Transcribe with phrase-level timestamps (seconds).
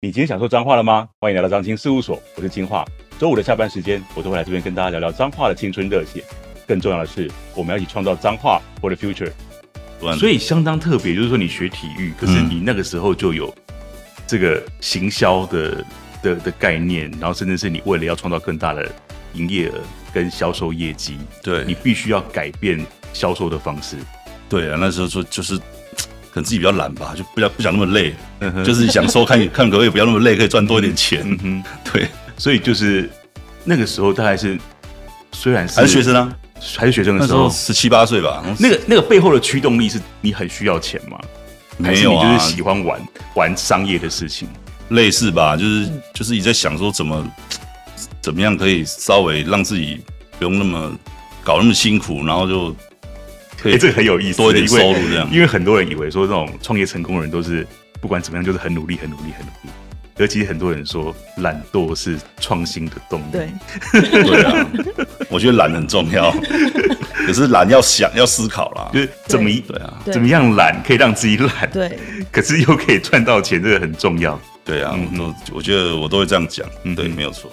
[0.00, 1.08] 你今天想说脏话了吗？
[1.18, 2.84] 欢迎来到张青事务所，我是金话。
[3.18, 6.22] 周五的下班时间，我都会来这边跟大家聊聊脏话的青春热血。
[6.68, 9.32] 更重要的是，我们要一起创造脏话 for the future。
[10.16, 13.52] 所以相当特别，就是说你学体育，可是你那个时候就有
[14.24, 15.84] 这个行销的
[16.22, 18.88] 的的概念，然后甚至是你为了要创造更大的
[19.32, 19.80] 营业额
[20.14, 23.96] 跟销售业绩，对你必须要改变销售的方式。
[24.48, 25.60] 对啊，那时候说就是。
[26.42, 28.14] 自己比较懒吧，就不想不想那么累，
[28.64, 31.24] 就是想说看 看可不可以不要那么累，可以赚多一点钱。
[31.42, 31.62] 嗯，
[31.92, 33.08] 对，所以就是
[33.64, 34.58] 那个时候大概是
[35.32, 36.36] 虽然是还是学生啊，
[36.76, 38.42] 还是学生的时候，十七八岁吧。
[38.58, 41.18] 那个那个背后的驱动力是你很需要钱吗？
[41.76, 43.00] 没有你就是喜欢玩
[43.34, 44.48] 玩商业的事情，
[44.88, 47.32] 类似吧，就是就是你在想说怎么
[48.20, 50.00] 怎么样可以稍微让自己
[50.38, 50.92] 不用那么
[51.44, 52.74] 搞那么辛苦，然后就。
[53.64, 55.28] 哎、欸，这个很有意思，多一点收入这样。
[55.32, 57.66] 因为很多人以为说这种创业成功的人都是
[58.00, 59.70] 不管怎么样就是很努力、很努力、很努力。
[60.20, 63.24] 而其实很多人说懒惰是创新的动力。
[63.30, 63.48] 对，
[64.24, 64.66] 对啊，
[65.30, 66.32] 我觉得懒很重要，
[67.24, 71.96] 可是懒要想要思考啦，就是怎么对啊，怎么样懒可以让自己懒，对，
[72.32, 74.40] 可是又可以赚到钱，这个很重要。
[74.64, 77.48] 对啊，嗯、我我觉得我都会这样讲，嗯，对，没有错。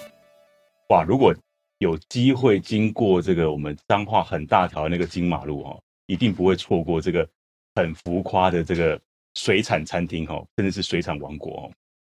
[0.88, 1.32] 哇，如果
[1.78, 5.78] 有机会经过这个我们彰化很大条那个金马路哦。
[6.06, 7.28] 一定不会错过这个
[7.74, 9.00] 很浮夸的这个
[9.34, 11.70] 水产餐厅哦，甚至是水产王国哦。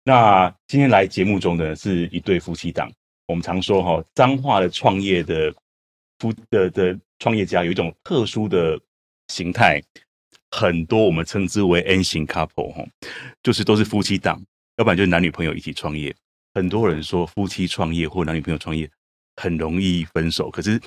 [0.03, 2.91] 那今天来节目中的是一对夫妻档。
[3.27, 5.53] 我们常说哈，彰化的创业的
[6.19, 8.79] 夫的的创业家有一种特殊的
[9.27, 9.81] 形态，
[10.51, 12.85] 很多我们称之为 N 型 couple 哈，
[13.43, 14.41] 就是都是夫妻档，
[14.77, 16.15] 要不然就是男女朋友一起创业。
[16.53, 18.89] 很多人说夫妻创业或男女朋友创业
[19.35, 20.79] 很容易分手，可是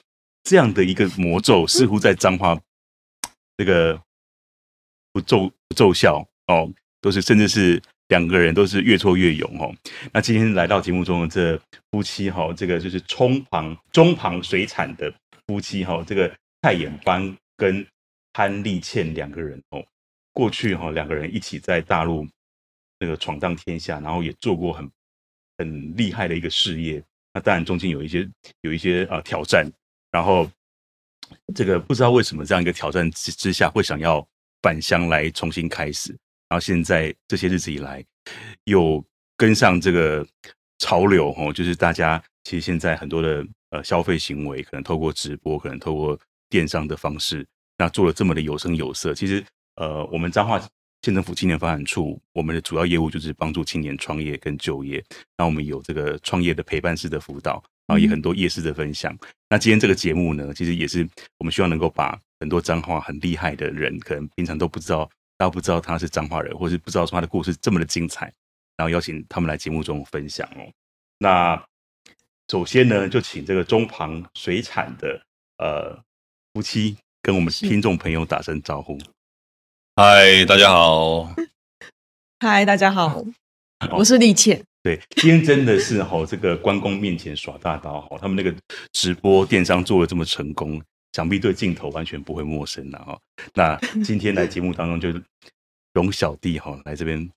[0.44, 2.58] 这样的一个魔咒似乎在彰化。
[3.60, 4.02] 这个
[5.12, 6.72] 不奏不奏效哦，
[7.02, 9.70] 都是甚至是两个人都是越挫越勇哦。
[10.14, 15.12] 那今天来到节目中的这夫妻哈、哦，这个就是中庞中庞水产的
[15.46, 17.86] 夫妻哈、哦，这个蔡衍邦跟
[18.32, 19.84] 潘丽倩两个人哦，
[20.32, 22.26] 过去哈、哦、两个人一起在大陆
[22.98, 24.90] 那个闯荡天下，然后也做过很
[25.58, 27.04] 很厉害的一个事业。
[27.34, 28.26] 那当然中间有一些
[28.62, 29.70] 有一些啊、呃、挑战，
[30.10, 30.50] 然后。
[31.54, 34.26] 这个不知道为什么这样一个挑战之之下会想要
[34.62, 36.10] 返乡来重新开始，
[36.48, 38.04] 然后现在这些日子以来
[38.64, 39.04] 又
[39.36, 40.26] 跟上这个
[40.78, 46.18] 潮流哦，就是大家其实现在很多的呃消费行为可能透过直播，可能透过
[46.48, 47.46] 电商的方式，
[47.78, 49.14] 那做了这么的有声有色。
[49.14, 49.44] 其实
[49.76, 50.58] 呃，我们彰化
[51.02, 55.02] 县政府青年发展处，我们的主要业务就是帮助青年创业跟就业，
[55.38, 57.62] 那我们有这个创业的陪伴式的辅导。
[57.90, 59.12] 然后也很多夜市的分享。
[59.48, 61.04] 那今天这个节目呢，其实也是
[61.38, 68.32] 我们希望能够把很多彰化很厉害的人，可能平常都不知道，大家不知道他是彰化人，或是不知道说他的故事这么的精彩，
[68.76, 70.70] 然后邀请他们来节目中分享哦。
[71.18, 71.60] 那
[72.46, 75.20] 首先呢，就请这个中旁水产的
[75.58, 76.00] 呃
[76.54, 78.96] 夫妻跟我们听众朋友打声招呼。
[79.96, 81.34] 嗨，大家好。
[82.38, 83.24] 嗨，大家好。
[83.88, 84.62] 我是丽倩。
[84.82, 88.54] 对，今天真的是哈，这个关公面前耍大刀哈，他们那个
[88.92, 90.80] 直播电商做的这么成功，
[91.12, 93.18] 想必对镜头完全不会陌生了哈。
[93.54, 95.20] 那今天来节目当中，就
[95.92, 97.28] 容小弟哈来这边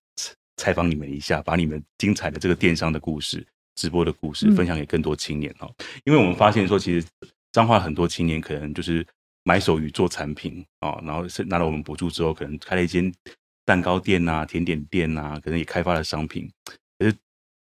[0.57, 5.69] 采访你们一下，把你们精彩的这个电商的故事、直播的故事分享给更多青年哈。
[6.05, 7.05] 因为我们发现说，其实
[7.51, 9.05] 彰化很多青年可能就是
[9.43, 13.11] 买手语做产品啊，然后是拿了我们补助之后，可能开了一间
[13.65, 16.51] 蛋糕店呐、甜点店呐，可能也开发了商品，
[16.97, 17.15] 可是。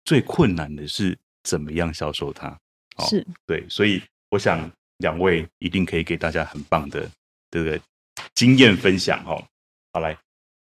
[0.07, 2.55] 最困难的是怎么样销售它？
[3.09, 7.11] 是对，所以我想两位一定可以给大家很棒的
[7.51, 7.81] 这个
[8.35, 9.43] 经验分享哦。
[9.95, 10.15] 好，来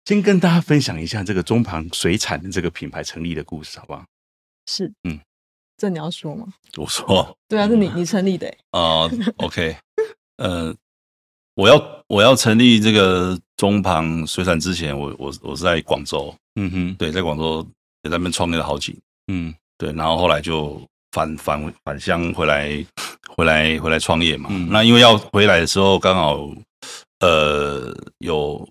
[0.04, 4.06] 先跟大家分享一下这个中庞水产的这个品牌成立的故事，好不好？
[4.68, 5.18] 是，嗯，
[5.78, 6.54] 这你要说吗？
[6.76, 9.08] 我说，对啊，是你你成立的啊。
[9.08, 9.78] Uh, OK，
[10.36, 10.76] 呃，
[11.62, 17.64] 我要我要成立这个中庞水产之前，我我我是在广州，嗯哼，对，在广州
[18.02, 19.02] 也在那边创业了好几年。
[19.28, 20.82] 嗯，对，然后后来就
[21.12, 22.84] 返返返乡回来，
[23.30, 24.50] 回来回来创业嘛。
[24.52, 26.50] 嗯、那因为要回来的时候，刚好
[27.20, 28.68] 呃有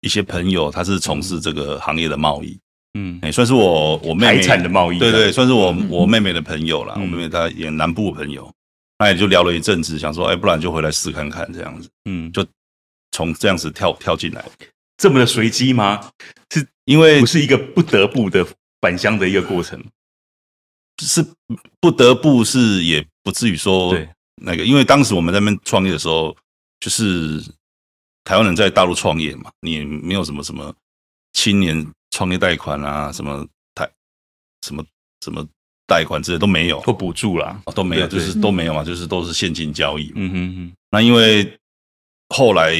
[0.00, 2.58] 一些朋友他是从事这个行业的贸易，
[2.94, 6.94] 嗯，也算是我我妹妹海产的贸易，对对，算是我我妹妹的朋友啦。
[6.96, 8.52] 嗯、我妹妹她也南部的朋友，
[8.98, 11.88] 那也就聊了一阵子，想说，哎，不然就回来试看看这样子。
[12.04, 12.46] 嗯，就
[13.12, 14.44] 从这样子跳跳进来，
[14.96, 16.10] 这么的随机吗？
[16.50, 18.46] 是因为不是一个不得不的。
[18.78, 19.82] 返乡的一个过程，
[21.02, 21.26] 是
[21.80, 26.36] 不得不是也不至于说对那个，因为当时我们在那边创业的时候，
[26.78, 27.42] 就是
[28.22, 30.72] 台湾人在大陆创业嘛，你也没有什么什么
[31.32, 33.44] 青年创业贷款啊，什么
[33.74, 33.90] 台
[34.60, 34.84] 什么
[35.24, 35.44] 什么
[35.86, 40.12] 贷款之类都没有，或补助啦，都没有，就是都没有嘛，就是都是现金交易。
[40.16, 40.72] 嗯哼哼。
[40.90, 41.48] 那因为
[42.30, 42.74] 后来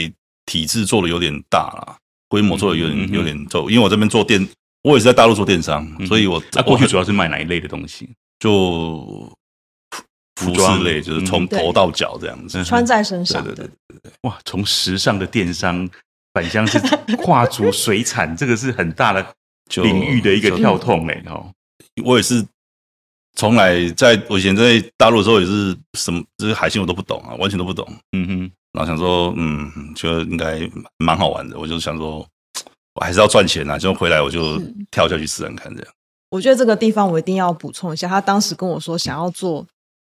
[0.44, 1.96] 体制做的有点大了，
[2.28, 4.44] 规模做的有点有点重，因为我这边做电，
[4.82, 8.08] 我也是在大陆做电商，所以我那过去主要是卖哪一类的东西？
[8.40, 9.32] 就
[10.34, 13.42] 服装类，就是从头到脚这样子，穿在身上。
[13.44, 14.12] 对对对对对。
[14.22, 15.88] 哇，从时尚的电商
[16.32, 16.80] 返乡是
[17.18, 19.24] 跨足水产，这个是很大的
[19.82, 21.52] 领域的一个跳动哎哦。
[22.04, 22.44] 我也是。
[23.36, 27.86] 从来在我以前在大陆的时候也是什么这些海鲜我都不懂啊，完全都不懂。
[28.12, 30.68] 嗯哼，然后想说，嗯，觉得应该
[30.98, 31.58] 蛮好玩的。
[31.58, 32.26] 我就想说，
[32.94, 34.60] 我还是要赚钱啊，就回来我就
[34.90, 35.92] 跳下去试试看这样。
[36.30, 39.66] 我觉得这个地方我一定要补充一下，他当时跟我说想要做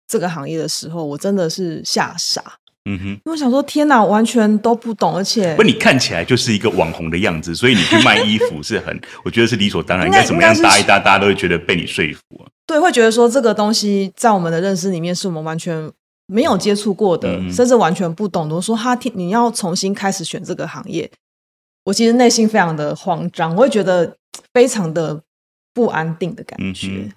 [0.07, 2.59] 这个行业的时候，我真的是吓傻。
[2.85, 12.51] 嗯哼，因为我想说，天哪，完全都不懂，而且不，你看起来就是一个网红的样子，所以你去卖衣服是很， 我觉得是理所当然，应该怎么样搭一搭，大家都会觉得被你说服啊。
[12.67, 15.89] 对，会觉得说这个东西在我们的认识里面是我们完全
[16.27, 18.55] 没有接触过的，嗯、甚至完全不懂的。
[18.55, 21.09] 我说他听你要重新开始选这个行业，
[21.85, 24.17] 我其实内心非常的慌张，我会觉得
[24.53, 25.21] 非常的
[25.73, 26.87] 不安定的感觉。
[26.87, 27.11] 嗯、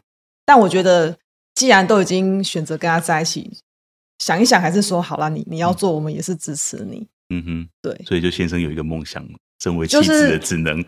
[0.44, 1.16] 但我觉得
[1.56, 3.50] 既然都已经选择跟他在一起。
[4.18, 7.06] 想一想，还是说好了，你你要做，我们也是支持你。
[7.28, 9.24] 嗯哼，对，所以就先生有一个梦想，
[9.62, 10.84] 身为妻子的只能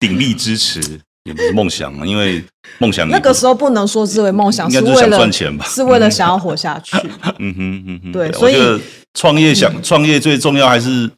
[0.00, 0.80] 鼎力支持，
[1.24, 2.42] 也不是梦想啊，因为
[2.78, 6.96] 梦想那个时候不能说是为梦想，是为了赚钱吧，是为了想要活下去。
[7.38, 8.56] 嗯哼嗯哼， 对，所以
[9.14, 11.10] 创业想创业最重要还是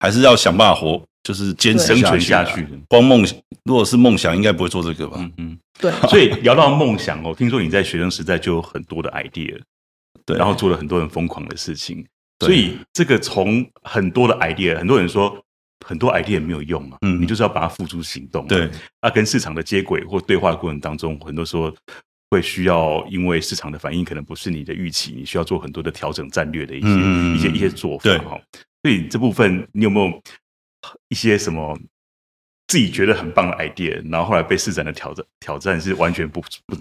[0.00, 2.66] 还是要想办法活，就是坚持生存下去。
[2.88, 5.16] 光梦想，如果是梦想，应该不会做这个吧？
[5.20, 5.92] 嗯嗯，对。
[6.08, 9.60] 所以聊到梦想哦，听说你在学生时代就有很多的 idea。
[10.32, 12.04] 对，然后做了很多很疯狂的事情，
[12.40, 15.42] 所以这个从很多的 idea，很多人说
[15.86, 18.70] 很多 idea 没有用嘛，嗯，你就是要把它付诸行动，对，
[19.00, 21.74] 那跟市场的接轨或对话过程当中，很多时候
[22.30, 28.40] 会需要，因为市场的反应可能不是你的预期，你需要做很多的调整战略的一些、嗯、一些一些做法哈。
[28.82, 30.22] 对，所以这部分你有没有
[31.08, 31.78] 一些什么
[32.68, 36.76] 自己觉得很棒的 idea，然后后来被市场的挑战挑战是完全不不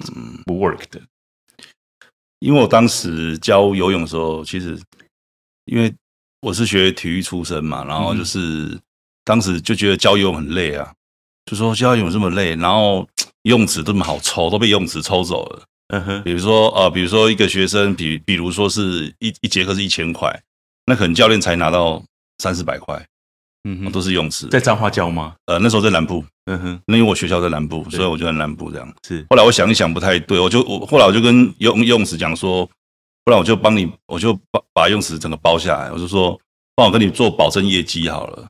[0.46, 1.02] 不 work 的？
[2.42, 4.78] 因为我当时教游泳的时候，其实
[5.66, 5.94] 因为
[6.42, 8.80] 我是学体育出身嘛，然后就是、嗯、
[9.24, 10.92] 当时就觉得教游泳很累啊，
[11.46, 13.08] 就说教游泳这么累，然后
[13.44, 15.64] 游泳池这么好抽，都被游泳池抽走了。
[15.90, 20.42] 嗯哼，比如说啊、呃，比如说一个学生，比比如说是一一节课是一千块，
[20.86, 22.04] 那可能教练才拿到
[22.40, 23.06] 三四百块。
[23.64, 25.36] 嗯哼，都是泳池，在彰化教吗？
[25.46, 28.94] 呃，那时候在南部，嗯哼，那因为我学校在南部，所以我就在南部这样。
[29.08, 32.68] 是，后来我想一想不太对，我就我后来我就跟游游泳池讲说，
[33.24, 36.40] 不然我就帮你，我就把把游泳池整个包下来，我就说
[36.76, 38.48] 帮我跟你做保证业绩好了。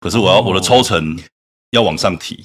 [0.00, 1.18] 可是我要、哦、我的抽成
[1.72, 2.42] 要往上提，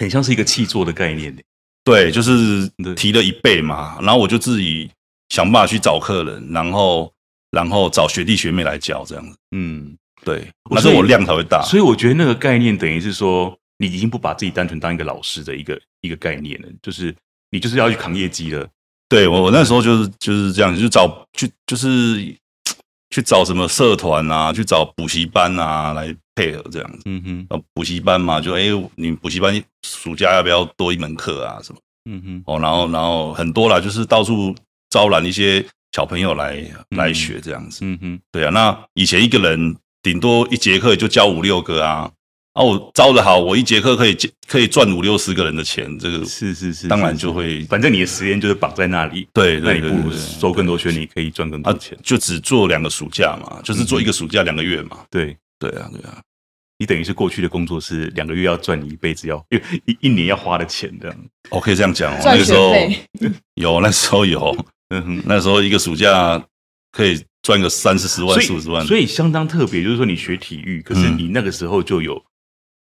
[0.00, 1.36] 很像是一个契做的概念。
[1.84, 4.90] 对，就是提了一倍嘛，然后我就自己
[5.28, 7.12] 想办法去找客人，然后
[7.52, 9.36] 然后找学弟学妹来教这样子。
[9.52, 9.96] 嗯。
[10.26, 17.14] 对，那是我量才会大，所以我觉得那个概念等于是说，你已经不把自己单纯当一个老师的一个一个概念了，就是
[17.52, 18.68] 你就是要去扛业绩了。
[19.08, 22.20] 对，我我那时候就是就是这样，就找去就是
[23.10, 27.02] 去找什么社团啊，去找补习班啊来配合这样子。
[27.04, 28.64] 嗯哼，补习班嘛，就哎，
[28.96, 31.60] 你补习班暑假要不要多一门课啊？
[31.62, 31.78] 什么？
[32.10, 34.52] 嗯哼，哦，然后然后很多啦，就是到处
[34.90, 37.78] 招揽一些小朋友来来学这样子。
[37.82, 39.76] 嗯哼，对啊，那以前一个人。
[40.06, 42.08] 顶多一节课就教五六个啊，
[42.52, 55.36] 啊，我招的好，我一节课可以可以赚五六十个人的钱，这个是是是，当然就会，反正你的时间就是绑在那里，对，那你不如收更多学，你可以赚更多钱，就只做两个暑假嘛，就是做一个暑假两个月嘛，对。
[55.58, 56.20] 对啊对啊，
[56.78, 61.16] 你等于是过去的工作是两个月要赚你一辈子要因为一一年要花的钱这样，
[61.50, 62.72] 我可以这样讲哦，那个时候
[63.56, 64.56] 有那时候有，
[64.90, 66.40] 嗯哼，那时候一个暑假
[66.92, 67.20] 可以。
[67.46, 69.80] 赚个三四十万、四五十万，所以相当特别。
[69.80, 72.20] 就是说，你学体育，可是你那个时候就有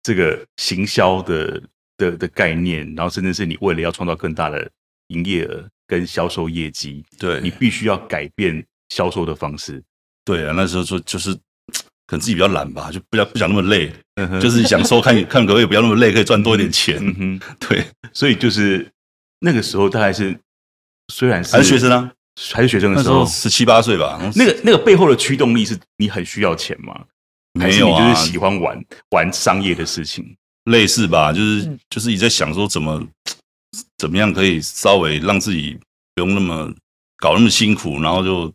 [0.01, 1.61] 这个行销的
[1.97, 4.71] 的的概念，然后甚至是你为了要创造更大的
[5.09, 9.83] 营业额跟销售业绩，对，你必须要改变销售的方式。
[10.25, 11.35] 对啊，那时候说就是
[12.07, 13.93] 可能自己比较懒吧，就不要不想那么累，
[14.41, 17.01] 就是想说看 看可不可以不要那么累，可以赚多一点钱。
[17.19, 18.89] 嗯，对，所以就是
[19.41, 20.39] 那个时候大概是
[21.13, 22.13] 虽然是还是学生啊。
[22.53, 24.19] 还是学生的时候，十七八岁吧。
[24.35, 27.05] 那个那个背后的驱动力是你很需要钱吗？
[27.53, 31.33] 没有啊，还是你就是喜欢玩玩商业的事情，类似吧。
[31.33, 33.07] 就是就是你在想说怎么
[33.99, 35.79] 怎么样可以稍微让自己
[36.15, 36.73] 不用那么
[37.19, 38.53] 搞那么辛苦，然后就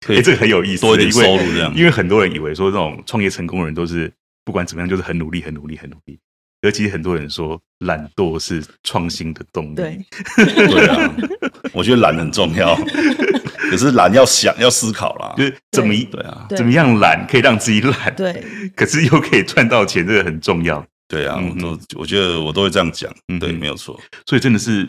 [0.00, 1.74] 可以，哎，这个很有意思，多一点收入这样。
[1.74, 4.12] 因为很多人以为说这种创业成功的人都是
[4.44, 6.18] 不管怎么样就是很努力、很努力、很努力。
[6.62, 9.74] 尤其很多人说懒惰是创新的动力。
[9.76, 9.98] 对，
[10.36, 11.14] 对啊，
[11.72, 12.74] 我觉得懒很重要，
[13.70, 20.84] 可是懒要想要思考啦，就是怎么对啊，怎么样懒可以让自己懒，对，可是又可以赚到钱，这个很重要。
[21.08, 24.00] 对啊，我都我觉得我都会这样讲，对，没有错。
[24.24, 24.88] 所以真的是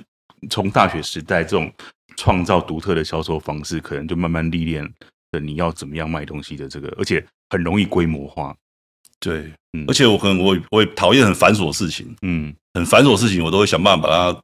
[0.49, 1.69] 从大学时代这种
[2.15, 4.87] 创造独特的销售方式，可能就慢慢历练
[5.31, 8.55] 的你要怎么样卖东西的这个，而且很容易规模化。
[9.19, 14.41] 对，嗯，而且我可能我我也讨厌很繁琐的事情，嗯，很繁琐的事情我都会想办法把它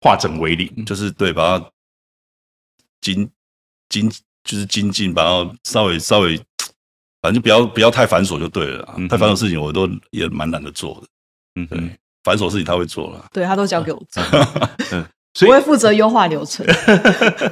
[0.00, 1.70] 化整为零，就是对，把它
[3.00, 3.28] 精
[3.90, 4.10] 精
[4.42, 6.36] 就是精进，把它稍微稍微，
[7.20, 11.06] 反正就不要不要太繁琐就对了，嗯、太繁琐事情我都也蛮懒得做的，
[11.56, 11.78] 嗯，对，
[12.22, 14.22] 繁琐事情他会做了，对他都交给我做，
[14.92, 16.64] 嗯， 所以我会负责优化流程。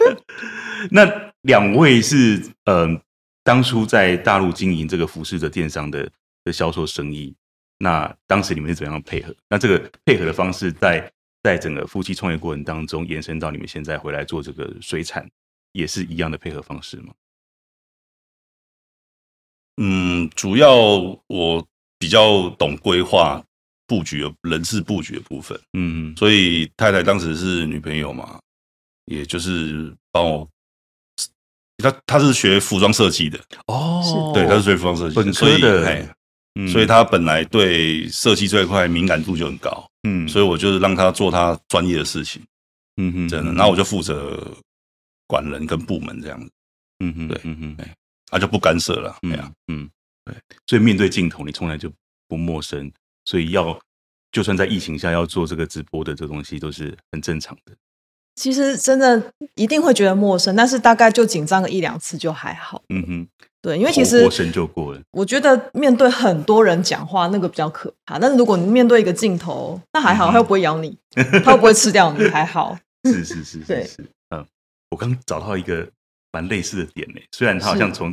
[0.91, 1.07] 那
[1.43, 3.01] 两位是嗯、呃，
[3.45, 6.11] 当初在大陆经营这个服饰的电商的。
[6.45, 7.35] 的销售生意，
[7.79, 9.35] 那当时你们是怎样配合？
[9.49, 15.29] 那这个配合的方式在，在在整个夫妻创业过程当中，延伸到你们现在回来做这个水产，
[15.73, 17.13] 也是一样的配合方式吗？
[19.79, 20.75] 嗯，主要
[21.27, 21.67] 我
[21.99, 23.43] 比较懂规划
[23.87, 28.39] 布局的人事布局的部分，嗯，所以太太当时是女朋友嘛，
[29.07, 30.49] 也就是帮我。
[31.79, 36.17] 她她是学服装设计的哦，对，他是学服装设计的，所以的。
[36.55, 42.43] 嗯、所以他本来对设计这一块敏感度就很高，嗯，所以我就是让他做他专业的事情，
[42.97, 44.55] 嗯哼，真的，然后我就负责
[45.27, 46.51] 管人跟部门这样子，
[47.01, 47.95] 嗯哼，对，嗯哼，哎，
[48.27, 49.89] 他就不干涉了，对啊，嗯，
[50.25, 50.35] 对，
[50.67, 51.91] 所以面对镜头你从来就
[52.29, 52.93] 不陌生，
[53.25, 53.79] 所以要
[54.31, 57.75] 就算在疫情下要做这个直播的这东西都是很正常的。
[58.35, 63.29] 其实真的一定会觉得陌生，但是大概就紧张个一两次就还好，嗯哼。
[63.63, 65.01] 对，因为其实过身就过了。
[65.13, 68.19] 我觉得面对很多人讲话，那个比较可怕。
[68.19, 70.99] 但是如果你面对一个镜头，那还好，他又不会咬你，
[71.45, 72.77] 他又不会吃掉你，还好。
[73.09, 74.45] 是是是是是，嗯，
[74.91, 75.89] 我刚找到一个
[76.33, 77.21] 蛮类似的点呢。
[77.31, 78.13] 虽然他好像从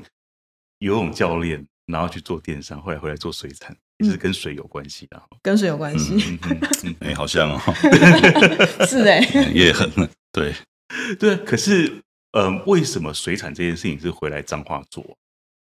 [0.80, 5.20] 游泳教练，然后去做电商，后来回来做水产，也是跟水有关系的。
[5.42, 6.40] 跟水有关系？
[7.00, 7.60] 哎，好像哦。
[8.86, 9.20] 是哎，
[9.52, 9.90] 也很
[10.32, 10.54] 对
[11.20, 11.36] 对。
[11.38, 12.02] 可是，
[12.34, 15.04] 嗯，为什么水产这件事情是回来彰化做？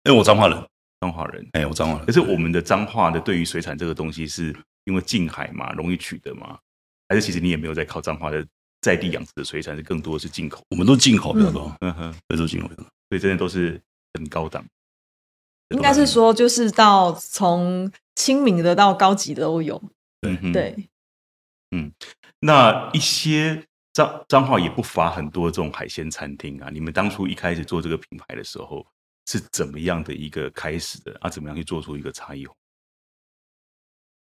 [0.04, 0.66] 因为我彰化人，
[1.00, 2.06] 彰化人，哎，我彰化人。
[2.06, 6.58] 可是我们的彰化的对于水产这个东西，是因为近海嘛，容易取得嘛？
[7.08, 8.46] 还是其实你也没有在靠彰化的
[8.80, 10.62] 在地养殖的水产，是更多的是进口？
[10.70, 13.78] 我们都进口比较多，嗯哼，都是进口的，所以真的都是
[14.14, 14.64] 很高档。
[15.68, 19.80] 应该是说，就是到从亲民的到高级的都有。
[20.22, 20.88] 对对，
[21.72, 21.92] 嗯，
[22.40, 26.70] 那一些彰彰化也不乏很多这种海鲜餐厅啊。
[26.72, 28.86] 你们当初一开始做这个品牌的时候。
[29.30, 31.30] 是怎么样的一个开始的啊？
[31.30, 32.52] 怎么样去做出一个差异化？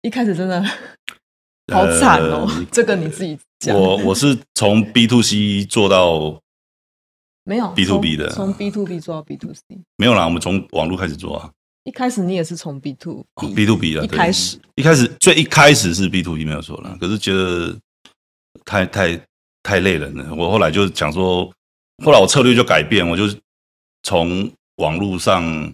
[0.01, 0.63] 一开始真的
[1.73, 3.77] 好惨哦，呃、 这个你自己讲。
[3.77, 6.41] 我我是从 B to C 做到
[7.43, 9.61] 没有 B to B 的，从 B to B 做到 B to C
[9.97, 10.23] 没有啦。
[10.23, 11.51] 我们从网络开始做啊。
[11.83, 17.77] 一开始你也是从 B to B、to B 的，一开始一开始最一开始是 B to B 没有错啦，可是觉得
[18.63, 19.19] 太太
[19.63, 20.33] 太累人了。
[20.33, 21.51] 我后来就想说，
[22.05, 23.23] 后来我策略就改变，我就
[24.03, 24.49] 从。
[24.77, 25.73] 网络上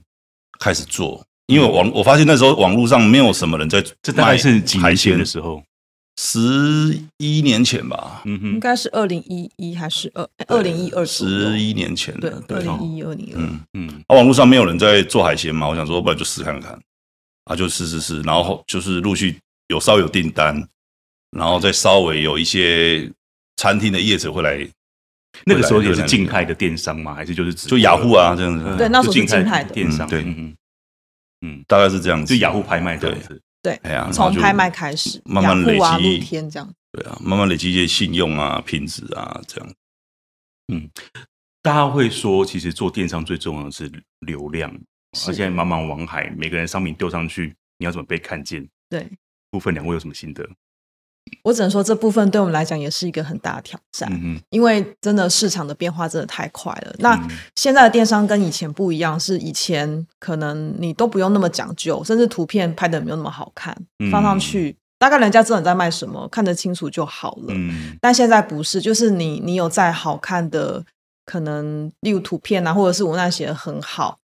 [0.60, 5.64] 开始做，因为网我发现那时候网络上没有什么人在，这大概是几年前的时候，
[6.18, 13.62] 十一年前吧，嗯哼，应该是二零一一还是二二零一二，十一年前的，对，二零一二年，嗯。
[13.74, 16.78] 嗯，啊，网络上没有人在做海鲜嘛，我想说，不然就试看看，
[17.46, 19.40] 啊，就试试试，然后就是陆续
[19.70, 20.68] 有稍微有订单，
[21.32, 23.10] 然后再稍微有一些
[23.56, 24.68] 餐厅的业者会来。
[25.46, 27.14] 那个时候也是静态的电商吗？
[27.14, 28.76] 还是就是就雅虎啊这样子？
[28.78, 30.08] 对，那时候是静态的电商。
[30.08, 30.24] 对，
[31.42, 32.34] 嗯，大概是这样子。
[32.34, 33.42] 就雅虎拍卖这样子。
[33.62, 36.74] 对，哎呀，从拍卖开始，慢慢累积，露天这样。
[36.92, 39.74] 对啊，慢慢累积一些信用啊、品质啊这样。
[40.74, 40.90] 嗯，
[41.62, 44.74] 大家会说，其实做电商最重要的是流量。
[45.28, 48.68] 而现在茫茫网海，每个人商品丢上去，你要怎么被看见？
[48.90, 49.10] 对，
[49.52, 50.48] 部分两位有什么心得？
[51.44, 56.94] 我只能说，这部分对我们来讲也是一个很大的挑战，嗯、因为真的市场的变化真的太快了。
[57.00, 57.20] 那
[57.56, 63.76] 现在的电商跟以前不一样，是以前可能你都不用那么讲究，甚至图片拍的没有那么好看，
[64.12, 67.48] 放上去、嗯、大概人家知道你在卖什么，看得清楚就好了。
[67.50, 70.84] 嗯、但现在不是，就是你你有再好看的，
[71.26, 74.18] 可能例如图片啊，或者是文案写的很好，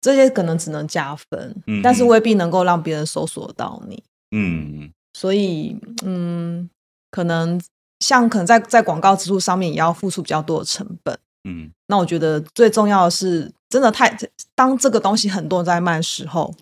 [0.00, 4.02] 这些可能只能加分，嗯、但是未必能够让别人搜索到你。
[4.30, 4.90] 嗯。
[5.12, 6.68] 所以，嗯，
[7.10, 7.60] 可能
[7.98, 14.16] 像可能在在广告支出上面也要付出比较多的成本，嗯，那我觉得最重要的是，真的太
[14.54, 16.54] 当这个东西很多人在卖的时候，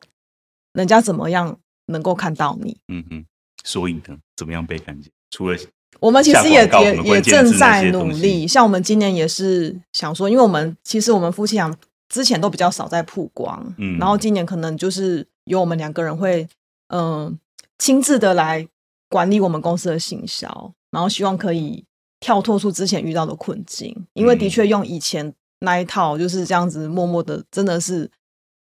[0.72, 2.76] 人家怎么样能够看到你？
[2.88, 3.24] 嗯哼，
[3.64, 5.10] 所以呢，怎么样被看见？
[5.30, 5.58] 除了
[6.00, 11.74] 我们其实也也也正在努力，像我们今年也是想说，因为我们其实我们夫妻俩
[12.08, 16.48] 之前都比较少在曝光，嗯，然后今年可能就是有我们两个人会
[16.88, 17.34] 嗯、呃、
[17.78, 18.68] 亲自的来
[19.08, 21.84] 管理我们公司的行销，然后希望可以
[22.20, 28.10] 跳脱出之前遇到的困境，因为的确用以前那一套就是这样子默默的，真的是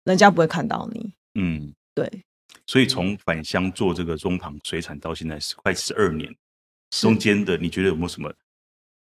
[0.04, 2.24] 人家不会看到你，嗯，对。
[2.66, 6.34] 所以从返乡做这个中堂水产到现在是快十二年，
[6.92, 8.34] 中间的你觉得有没有什么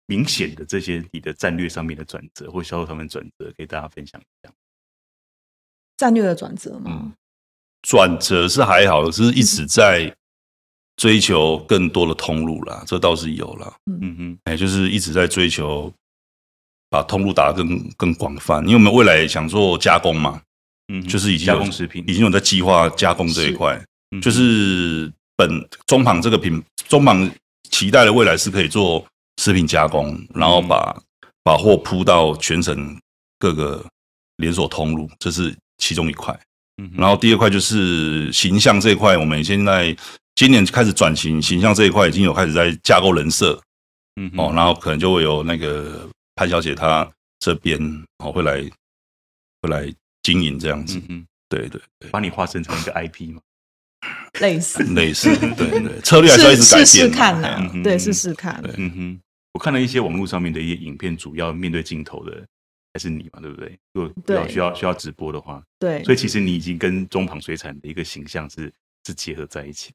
[0.06, 4.54] 明显的这些你的战略上面的转折或销售上面转折，给大家分享一下？
[5.98, 6.84] 战略的转折吗？
[6.88, 7.14] 嗯，
[7.84, 10.12] 转折是还好，是一直在
[10.98, 13.74] 追求更多的通路啦，这倒是有了。
[14.02, 15.94] 嗯哼，哎，就是一直在追求
[16.90, 20.42] 把通路打得更更广泛，因为我们未来想做加工嘛。
[20.88, 23.82] 嗯，就是已经有加工食品，已经有在计划加工这一块。
[24.12, 25.50] 嗯、就是本
[25.88, 27.30] 中庞这个品，中庞
[27.72, 29.04] 期待的未来是可以做
[29.42, 33.00] 食品加工，然后把、嗯、把货铺到全省
[33.40, 33.84] 各个
[34.38, 36.38] 连锁通路，这是其中一块。
[36.84, 39.96] 嗯，然后第二块就是形象这一块，我们现在
[40.36, 43.60] 今年开始转型，形象这一块已经有开始在架构人设。
[44.16, 47.10] 嗯，哦，然后可能就会有那个潘小姐她
[47.40, 47.80] 这边
[48.20, 48.62] 哦会来
[49.62, 49.94] 会来。
[50.26, 53.42] 经营这样子，嗯，对对对，把你化身成一个 IP 嘛，
[54.40, 54.82] 类似。
[54.94, 58.64] 类似， 对对，策略还是要一直改变，试试看呐，对，试试看。
[58.78, 59.20] 嗯哼，
[59.52, 62.42] 我看了一些网络上面的一些影片，主要面对镜头的
[62.94, 63.80] 还是你嘛，对不对？
[63.94, 68.72] 如果需要需要直播的话，对，所以其实你已经跟中旁水产的一个形象是
[69.06, 69.92] 是结合在一起。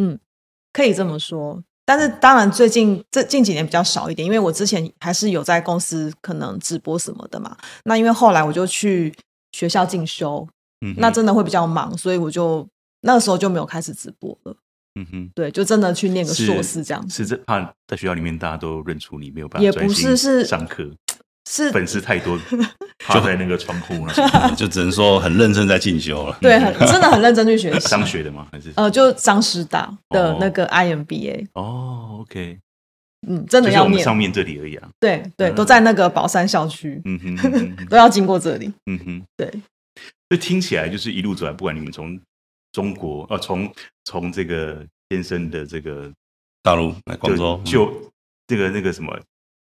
[0.00, 0.18] 嗯，
[0.72, 1.62] 可以这么说。
[1.84, 7.56] 但是当然，最近这近几年比较少一点，因为我之前还是有在公司可能直播什么的嘛。
[7.84, 9.12] 那因为后来我就去
[9.50, 10.48] 学校进修，
[10.80, 12.66] 嗯，那真的会比较忙，所以我就
[13.00, 14.56] 那个时候就没有开始直播了。
[14.94, 17.16] 嗯哼，对，就真的去念个硕士这样子。
[17.16, 20.88] 是这怕在学校里面大家都认出你，没有办法也不是是上课。
[21.48, 22.38] 是粉丝太多，
[23.12, 26.38] 就在那个窗户那， 就只能说很认真在进修了。
[26.40, 27.80] 对，很真的很认真去学习。
[27.88, 28.46] 商学的吗？
[28.52, 31.48] 还是呃，就张师大的那个 IMBA。
[31.54, 32.58] 哦，OK，
[33.26, 34.88] 嗯，真的要念上面这里而已啊。
[35.00, 38.72] 对对，都在那个宝山校区，嗯哼，都要经过这里。
[38.86, 39.50] 嗯哼，对。
[40.28, 42.18] 所以听起来就是一路走来，不管你们从
[42.70, 43.70] 中国，呃，从
[44.04, 46.10] 从这个先生的这个
[46.62, 47.92] 大陆来广州，就
[48.46, 49.18] 这个那个什么。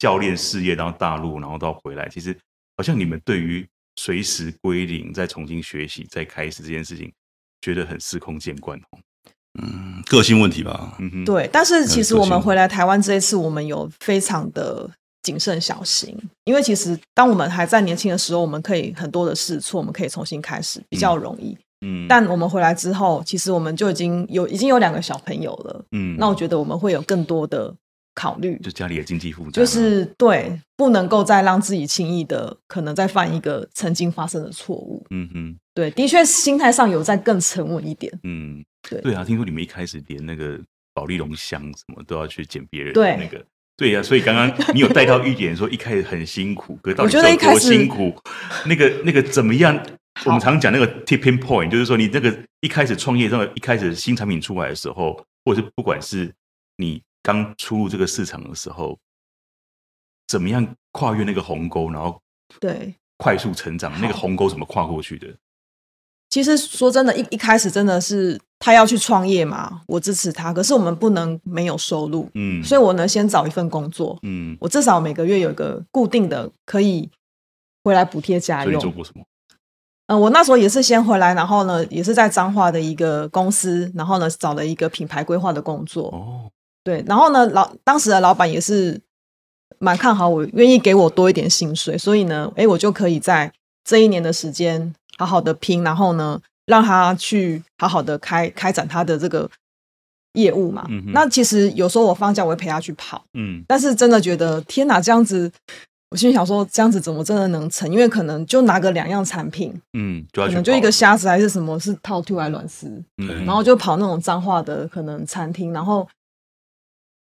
[0.04, 2.38] 教练事业到大陆，然后到回来，其实
[2.76, 7.10] 好像你们对于随时归零、再重新学习、再开始这件事情，
[7.62, 9.00] 觉得很司空见惯哦。
[9.62, 10.98] 嗯，个性问题吧。
[11.00, 11.50] 嗯哼，对。
[11.54, 16.14] 但是其实我们回来台湾这一次，我们有非常的谨慎小心，
[16.44, 21.58] 因为其实当我们还在年轻的时候，我们可以很多的试错，我们可以重新开始，比较容易。
[21.80, 22.08] 嗯。
[22.10, 25.86] 但我们回来之后，其实我们就已经有已经有两个小朋友了。
[25.94, 26.18] 嗯。
[26.20, 27.74] 那我觉得我们会有更多的。
[28.16, 35.04] 考虑就家里的经济负担，就是对，不能够再让自己轻易的可能再犯一个曾经发生的错误。
[35.10, 38.12] 嗯哼，对，的确心态上有在更沉稳一点。
[38.24, 40.60] 嗯，对对啊，听说你们一开始连那个
[40.94, 43.44] 保利龙箱什么都要去捡别人的那个，
[43.76, 48.16] 对呀、啊，所以刚刚你有带到一点说一开始很辛苦，可是到底有多辛苦？
[48.68, 49.84] 那个那个怎么样？
[50.26, 56.32] 我们常讲那个 tipping point，就是说你那个一开始创业，那个一开始新产品出来的时候，或者是不管是
[56.78, 57.02] 你。
[57.24, 59.00] 刚出入这个市场的时候，
[60.28, 62.22] 怎么样跨越那个鸿沟，然后
[62.60, 64.00] 对快速成长？
[64.02, 65.28] 那个鸿沟怎么跨过去的？
[66.30, 70.52] 其实说真的，一一开始真的是他要去创业嘛，我支持他。
[70.52, 77.10] 可是我们不能没有收入，嗯，所以我呢先找一份工作，嗯，我至少每个月有一个固定的可以
[77.84, 78.74] 回来补贴家用。
[78.74, 79.24] 你做过什么？
[80.08, 86.10] 嗯、呃，我那时候也是先回来，然后呢，也是在彰化的一个公司，然后呢找了一个品牌规划的工作。
[86.10, 86.52] 哦。
[86.84, 89.00] 对，然后呢，老当时的老板也是
[89.80, 93.52] 蛮看好我，愿意给我多一点薪水，所以呢，哎，我就可以在
[93.86, 99.50] 这一年的时间好好的拼，然后呢，让他去好好的开开展他的这个
[100.34, 100.86] 业务嘛。
[100.90, 105.50] 嗯、那其实有时候我放假我会陪他去跑，嗯，但是真的觉得天哪，这样子，
[106.12, 107.90] 我心里想说，这样子怎么真的能成？
[107.90, 116.06] 因为可能就拿个两样产品，嗯，就可能就一个虾子还是什么是套 Q 还是软丝，嗯，然后就跑那种脏话的可能餐厅，然后。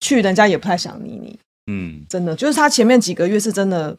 [0.05, 1.39] 去人家也不太想理你，
[1.73, 3.97] 嗯，真的就是他前面几个月是真的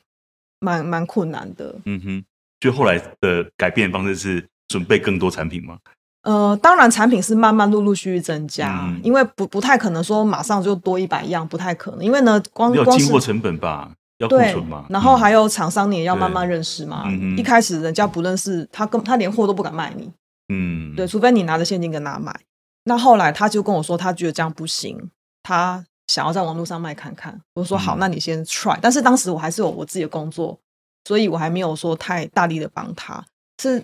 [0.60, 2.26] 蛮蛮困难的，嗯哼。
[2.60, 5.78] 就后来的改变方式是准备更多产品吗？
[6.24, 12.04] 呃，当然产品是慢慢陆陆续续增加，嗯、因为不不太可能说马上就多一百样，不太可能。
[12.04, 17.04] 因为呢，光要经过成本吧，要库存嘛，然后还有厂商你也要慢慢认识嘛。
[17.08, 20.10] 嗯、一开始人家不认识他，跟他连货都不敢卖你，
[20.52, 22.34] 嗯，对，除非你拿着现金跟他买。
[22.86, 25.12] 那后来他就跟我说，他觉得这样不行，
[25.44, 27.40] 他想要在网络上卖看看。
[27.54, 28.78] 我说好，嗯、那你先 try。
[28.82, 30.60] 但是当时我还是有我自己的工作，
[31.04, 33.26] 所以我还没有说太大力的帮他。
[33.62, 33.84] 是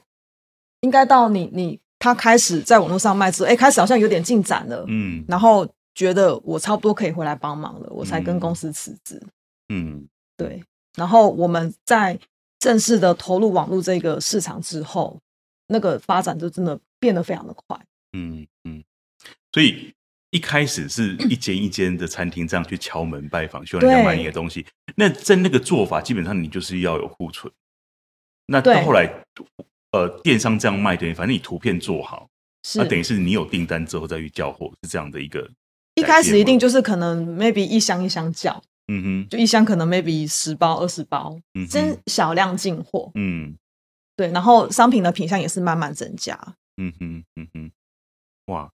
[0.81, 9.21] 应该到你你他开始在网络上卖之后，哎，开始好像有点进展了，嗯，然后觉得我差不多可以回来帮忙了，我才跟公司辞职。
[9.69, 10.63] 嗯，对。
[10.95, 12.19] 然后我们在
[12.59, 15.17] 正式的投入网络这个市场之后，
[15.67, 17.79] 那个发展就真的变得非常的快。
[18.13, 18.83] 嗯嗯，
[19.53, 19.93] 所以
[20.31, 24.65] 一开始是一间一间的餐厅这样去敲门拜访，希望人家买你的东西。
[24.95, 27.51] 那在那个做法，基本上你就是要有库存。
[28.47, 29.13] 那到后来，
[29.91, 32.27] 呃，电商这样卖的，反正你图片做好，
[32.75, 35.49] 那等于是你有订单之后再去交货，是这样的一个。
[35.95, 38.61] 一开始一定就是可能 maybe 一箱一箱叫。
[38.87, 43.55] 嗯哼，就一箱可能 maybe 十包二十包，嗯，先小量进货，嗯，
[44.17, 46.37] 对，然后商品的品相也是慢慢增加，
[46.75, 47.71] 嗯哼，嗯哼，
[48.47, 48.69] 哇，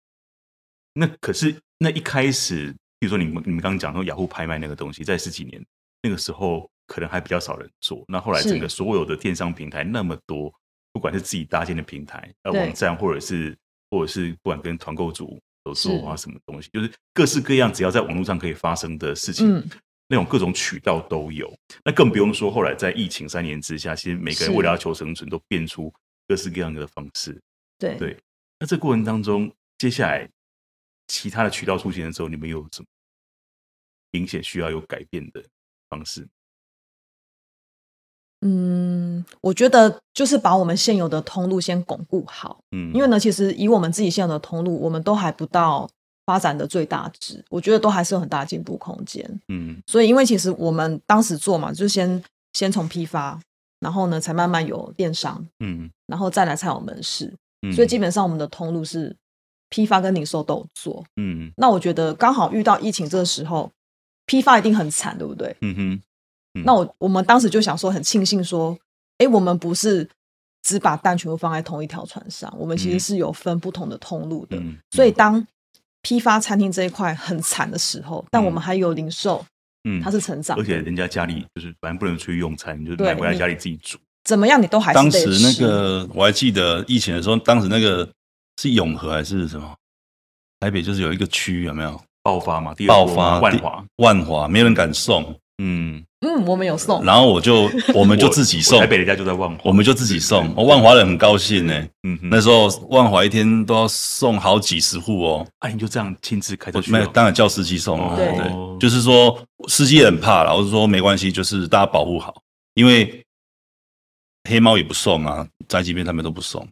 [0.97, 5.63] 那可是那一开始，比如说你们你们刚刚讲说雅虎拍卖那个东西，在十几年
[6.01, 10.51] 那个时候可能还比较少人做，那后来整个所有的电商平台那么多，
[10.91, 13.55] 不管是自己搭建的平台、呃网站，或者是
[13.91, 19.55] 或者是不管跟团购组合作啊什么东西，就是各式各样只要在网络上可以发生的事情。
[19.55, 19.69] 嗯。
[20.09, 25.93] 那种各种渠道都有，那更不用说后来在疫情三年之下，其实每个人为了要求生存，都变出
[26.29, 27.37] 各式各样的方式。
[27.77, 27.97] 对。
[27.97, 28.17] 对，
[28.57, 30.25] 那这过程当中，接下来
[31.07, 32.85] 其他的渠道出现的时候，你们有什么
[34.11, 35.43] 明显需要有改变的
[35.89, 36.27] 方式？
[38.41, 42.59] 嗯，我觉得就是把我们现有的通路先巩固好。
[42.71, 45.89] 嗯，因为呢，其实以我们自己现有的通路，我们都还不到。
[46.27, 49.25] 发展的最大值，我觉得都还是有很大进步空间。
[49.47, 53.39] 嗯，所以因为其实我们当时做嘛，就先先从批发，
[53.79, 57.33] 然后呢才慢慢有电商，嗯，然后再来才有门市。
[57.61, 59.15] 嗯，所以基本上我们的通路是
[59.69, 61.03] 批发跟零售都有做。
[61.15, 63.71] 嗯，那我觉得刚好遇到疫情这个时候，
[64.25, 65.55] 批发一定很惨，对不对？
[65.61, 66.01] 嗯哼。
[66.55, 68.77] 嗯，那我我们当时就想说，很庆幸说，
[69.17, 70.09] 哎，我们不是
[70.63, 74.57] 只把蛋全部放在同一条船上，我们其实是有分不同的通路的。
[74.57, 75.45] 嗯，所以当
[76.01, 79.45] 批发餐厅这一块很惨的时候，但我们还有零售，
[79.83, 88.09] 嗯，它是成长，而且人家家里就是反正不能出去用餐，你就是买回来家里自己煮，怎么样你都还是当时那个我还记得疫情的时候，当时那个
[88.61, 89.75] 是永和还是什么？
[90.59, 92.73] 台北就是有一个区有没有爆发嘛？
[92.87, 96.03] 爆发万华，万华没有人敢送，嗯。
[96.21, 98.79] 嗯，我们有送，然后我就我们就自己送。
[98.79, 100.51] 台北人家就在万华，我们就自己送。
[100.55, 101.87] 我万华人很高兴呢。
[102.07, 105.47] 嗯，那时候万华一天都要送好几十户哦。
[105.59, 106.91] 啊，你就这样亲自开车去？
[106.91, 108.15] 没有，当然叫司机送了。
[108.15, 110.57] 对，就是说司机也很怕了。
[110.57, 112.41] 我是说没关系，就是大家保护好，
[112.73, 113.23] 因为
[114.49, 116.67] 黑猫也不送啊，宅急便他们都不送，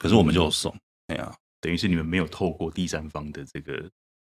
[0.00, 0.74] 可是我们就有送。
[1.08, 3.90] 哎呀，等于是你们没有透过第三方的这个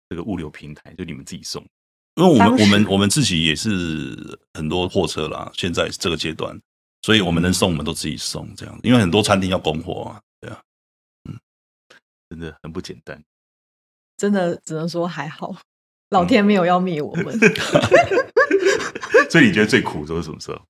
[0.09, 1.65] 这个物流平台，就你们自己送。
[2.15, 6.59] 因为我们我们我们自己也是很多货车啦，现在这个阶段，
[7.03, 10.61] 所以我们能送我们都自己送这样，因为很多餐厅要供货啊，对啊，
[11.29, 11.39] 嗯，
[12.29, 13.23] 真的很不简单，
[14.17, 15.55] 真的只能说还好，
[16.11, 17.37] 老天没有要灭我们。
[19.31, 20.61] 所以你觉得最苦都是什么时候？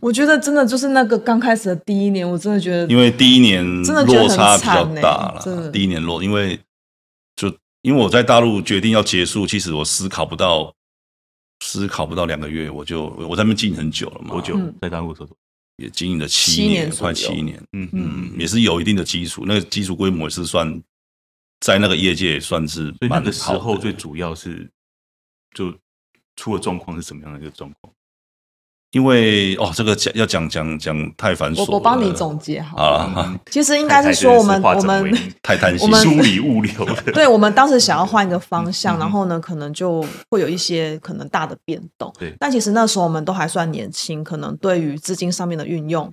[0.00, 6.58] 我觉得真的就是那个刚开始的第一年，我真的觉得，因为第一年真的落差比较大了，第一年落，因为
[7.36, 7.48] 就
[7.82, 10.72] 因为我在大陆决定要结束，其实我思考不到。
[11.60, 14.28] 思考不到两个月，我就我在那边经营很久了嘛。
[14.28, 14.60] 多久？
[14.78, 15.34] 在大陆做多
[15.78, 17.58] 也经营了七年，快七年。
[17.72, 20.82] 嗯嗯，也是有一定的基础，那个基础规模也是算
[21.60, 22.94] 在那个业界也算是。
[23.00, 24.70] 那个时候最主要是
[25.54, 25.74] 就
[26.36, 27.90] 出了状况是什么样的一个状况？
[28.92, 33.38] 因为哦，这个讲要讲讲讲太繁琐，我我帮你总结好啊。
[33.50, 36.72] 其实应该是说我们我们 太贪心，梳理物流。
[37.12, 42.10] 对，我们当时想要换一个方向，然后呢，可能就会有一些可能大的变动。
[42.18, 46.10] 对，但其实那时候我们都还算年轻，可能对于资金上面的运用，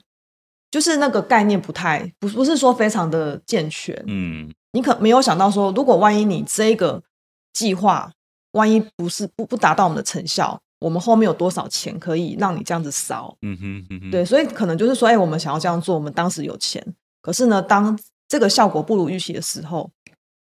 [0.70, 4.04] 就是那个概念不太不不是说非常的健全。
[4.08, 7.02] 嗯，你可没有想到说，如果万一你这个
[7.54, 8.12] 计划
[8.54, 10.60] 万一不是不不达到我们的成效。
[10.84, 13.34] 我们后面有多少钱可以让你这样子烧？
[13.42, 16.86] 嗯哼，嗯哼，对，所以可能就是说，哎，我们想要这样做，我们当时有钱，
[17.22, 19.90] 可是呢，当这个效果不如预期的时候，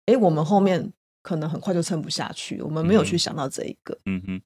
[0.07, 0.91] 哎，我们后面
[1.23, 3.95] 可能很快就撑不下去，我们没有去想到这一个。
[4.07, 4.41] 嗯哼，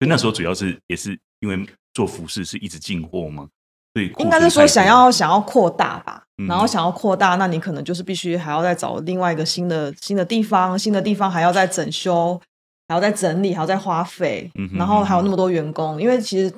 [0.00, 3.48] 所以那时候主要是也是因为做服饰是一直进货吗？
[3.94, 12.40] 对，应该是说想要想要扩大吧，然后想要扩大，那你可能就是必须还要再找另外一个新的新的地方，新的地方还要再整修。
[12.88, 16.52] 还要再整理，还要再花费，嗯、哼然后还有那么多员工，因为其实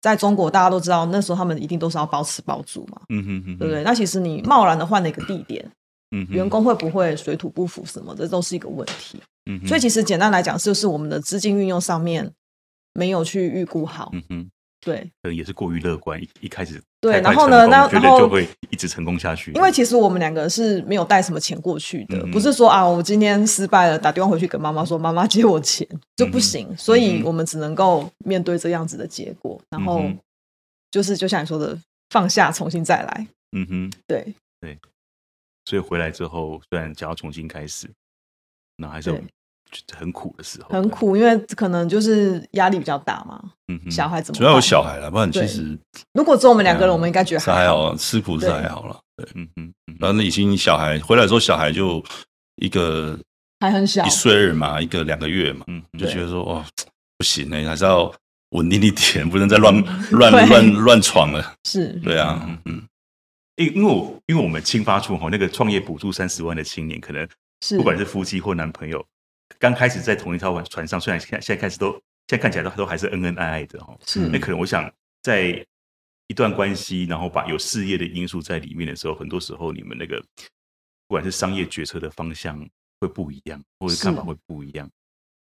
[0.00, 3.82] 在中国大家都知道，那时候他们一定都是要包吃包住嘛，嗯哼哼对不对？
[3.82, 5.68] 那其实你贸然的换了一个地点，
[6.12, 9.20] 嗯，员工会不会水土不服什么的，这都是一个问题。
[9.50, 12.30] 嗯，所以其实简单来讲，就是我们的资金运用上面
[12.94, 14.12] 没有去预估好。
[14.84, 19.50] 对，可能也是过于乐观，一一开始对，然后呢，那然后就会一直成功下去。
[19.52, 30.02] 因为其实我们两个是没有带什么钱过去的，不是说啊，我今天失败了，打电话回去跟妈妈说，妈妈借我钱就不行，所以我们只能够面对这样子的结果，然后
[30.90, 31.78] 就是就像你说的，
[32.10, 33.26] 放下，重新再来。
[33.56, 34.78] 嗯哼，对对，
[35.64, 37.88] 所以回来之后，虽然想要重新开始，
[38.76, 39.10] 那还是
[39.96, 43.42] 很苦的时候，很苦，因为可能就是压力比较大嘛。
[43.68, 45.78] 嗯哼，小孩怎么主要有小孩了，不然其实
[46.12, 49.00] 如果只有我们两个人，我们应该觉得还好，吃苦是还好了。
[49.16, 52.02] 对，嗯嗯，然后那已经小孩回来之后，小孩就
[52.56, 53.18] 一个
[53.60, 56.64] 还很小，一岁二嘛，一个两个月嘛，嗯，就觉得说哦，
[57.18, 58.12] 不行呢，还是要
[58.50, 59.74] 稳定一点， 不能再乱
[60.12, 61.54] 乱乱乱闯了。
[61.64, 62.82] 是，对啊，嗯。
[63.56, 67.24] 因因为我因为我们青发处哈那个创业补助三十万的青年，可能
[67.76, 68.98] 不管是夫妻或男朋友，
[69.58, 71.92] 刚开始在同一条船上，虽然现在现在开始都
[72.28, 74.28] 现在看起来都都还是恩恩爱爱的哈，是。
[74.28, 75.66] 那可能我想在
[76.26, 80.18] 一段关系，然后把有事业的因素在里面的时候，很多时候你们那个
[81.06, 82.58] 不管是商业决策的方向
[83.00, 84.90] 会不一样，或者看法会不一样。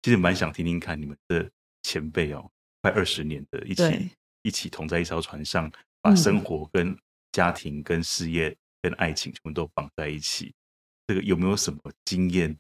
[0.02, 1.50] 其实蛮想听听看你们的
[1.84, 2.50] 前辈哦，
[2.82, 4.10] 快二十年的一起
[4.42, 5.72] 一起同在一艘船上，
[6.02, 6.98] 把生活跟
[7.32, 10.54] 家庭跟事业跟爱情全部都绑在一起，
[11.08, 12.54] 这个有没有什么经验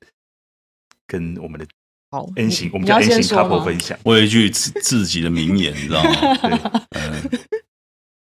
[1.13, 1.65] 跟我们的
[2.09, 3.95] 好 N 型，我们叫 N 型 couple 分享？
[4.03, 6.11] 我有一句自自己的名言，你知道吗？
[6.41, 6.59] 对，
[6.91, 7.29] 嗯，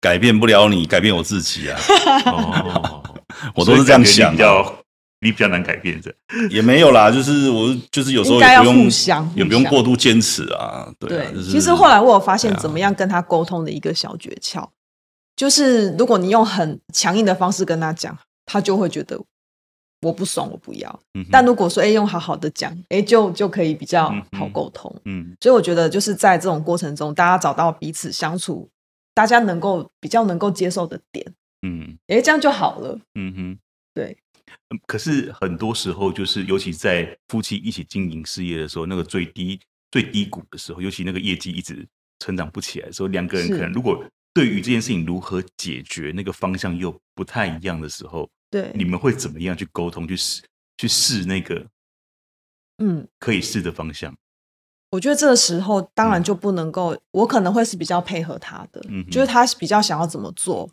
[0.00, 1.78] 改变不了你，改变我自己啊！
[2.26, 3.02] 哦，
[3.54, 4.84] 我都是这样想，比较
[5.20, 6.12] 你比较难改变的，
[6.50, 10.92] 也没有啦，就是我就是有时候也不用互相也不用过度坚持啊。
[10.98, 14.68] 对，其实后来我有发现，怎么样跟他沟通的一个小诀窍。
[15.36, 19.20] 就是如果你用很强硬的方式跟他讲，他就会觉得
[20.04, 21.00] 我不爽，我不要。
[21.14, 24.94] 嗯、但如果说哎，用好好的讲，哎，就就可以比较好沟通。
[25.06, 28.68] 嗯，嗯，所以我觉得就是在这种过程中，大家找到彼此相处，
[29.14, 31.26] 大家能够比较能够接受的点，
[31.62, 33.00] 嗯，哎，这样就好了。
[33.14, 33.58] 嗯哼，
[33.94, 34.16] 对。
[34.86, 39.58] 可是很多时候，就是尤其在夫妻一起经营事业的时候，那个最低
[39.90, 41.86] 最低谷的时候，尤其那个业绩一直
[42.18, 44.04] 成长不起来的时候，两个人可能如果。
[44.36, 50.40] 对于这件事情如何解决，那个方向又不太一样的时候，对，你们会怎么样去沟通，去试，
[50.76, 51.66] 去试那个，
[52.78, 54.16] 嗯，可以试的方向？
[54.92, 60.70] 我觉得这个时候当然就不能够，嗯、我可能会是比较配合他的，嗯，就是他比较想要怎么做，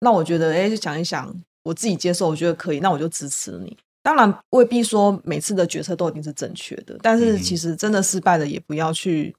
[0.00, 3.74] 那我觉得，哎，就想一想，我自己接受，我觉得可以，那我就支持你。
[4.02, 9.34] 当然未必说每次的决策都一定是正确的，但是其实真的失败了，也不要去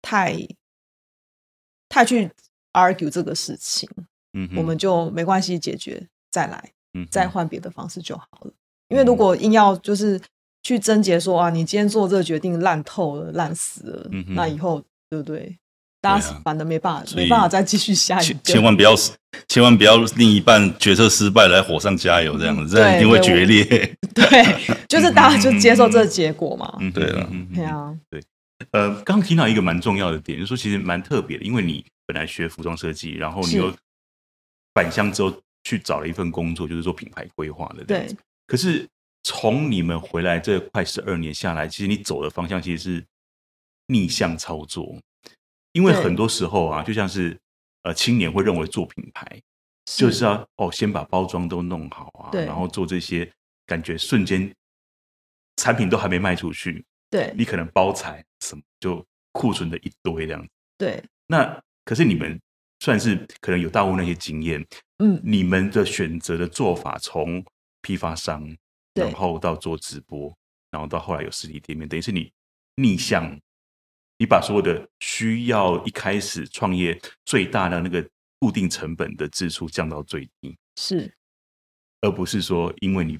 [0.00, 0.34] 太
[1.90, 2.30] 太去。
[2.72, 3.88] argue 这个事情，
[4.34, 8.52] 嗯，我们就没关系，解决再来，嗯，再换别的方式就好了。
[8.88, 10.20] 因为如果硬要就是
[10.62, 15.56] 去贞结说啊，你今天做这个决定烂透了，烂死了，嗯，那以后对不对？
[16.00, 18.36] 大家反正没办法，没办法再继续下去。
[18.44, 18.94] 千万不要，
[19.48, 23.64] 千万不要另一半决策失败来火上加油，这样子，这样一定会决裂。
[24.14, 24.24] 对，
[24.88, 26.76] 就是大家就接受这个结果嘛。
[26.80, 28.22] 嗯对了，对啊，对。
[28.70, 31.84] 呃，刚刚提到一个蛮重要的点，就是说其实蛮特别的，因为你。
[32.08, 33.74] 本来学服装设计，然后你又
[34.74, 35.34] 返乡之后
[35.66, 37.82] 去找了一份工作，就是做品牌规划的。
[37.84, 38.06] 对。
[38.46, 38.88] 可是
[39.24, 43.04] 从你们回来这快十二年下来，其实你走的方向其实是
[43.88, 44.96] 逆向操作，
[45.72, 47.36] 因为很多时候啊，就像是
[47.82, 49.26] 呃青年会认为做品牌
[49.84, 53.28] 就是要哦先把包装都弄好啊，然后做这些
[53.66, 54.48] 感觉瞬间
[55.56, 60.48] 产品都还没卖出去，对，你可能包材什么就库存的一堆这样子。
[60.78, 61.02] 对。
[61.26, 62.40] 那可是你们
[62.78, 64.64] 算是可能有大陆那些经验，
[64.98, 67.44] 嗯，你们的选择的做法，从
[67.82, 68.56] 批发商，
[68.94, 70.34] 然后到做直播，
[70.70, 72.32] 然后到后来有实体店面，等于是你
[72.76, 73.38] 逆向，
[74.18, 78.06] 你把所有的需要一开始创业最大的那个
[78.38, 81.12] 固定成本的支出降到最低，是，
[82.00, 83.18] 而不是说因为你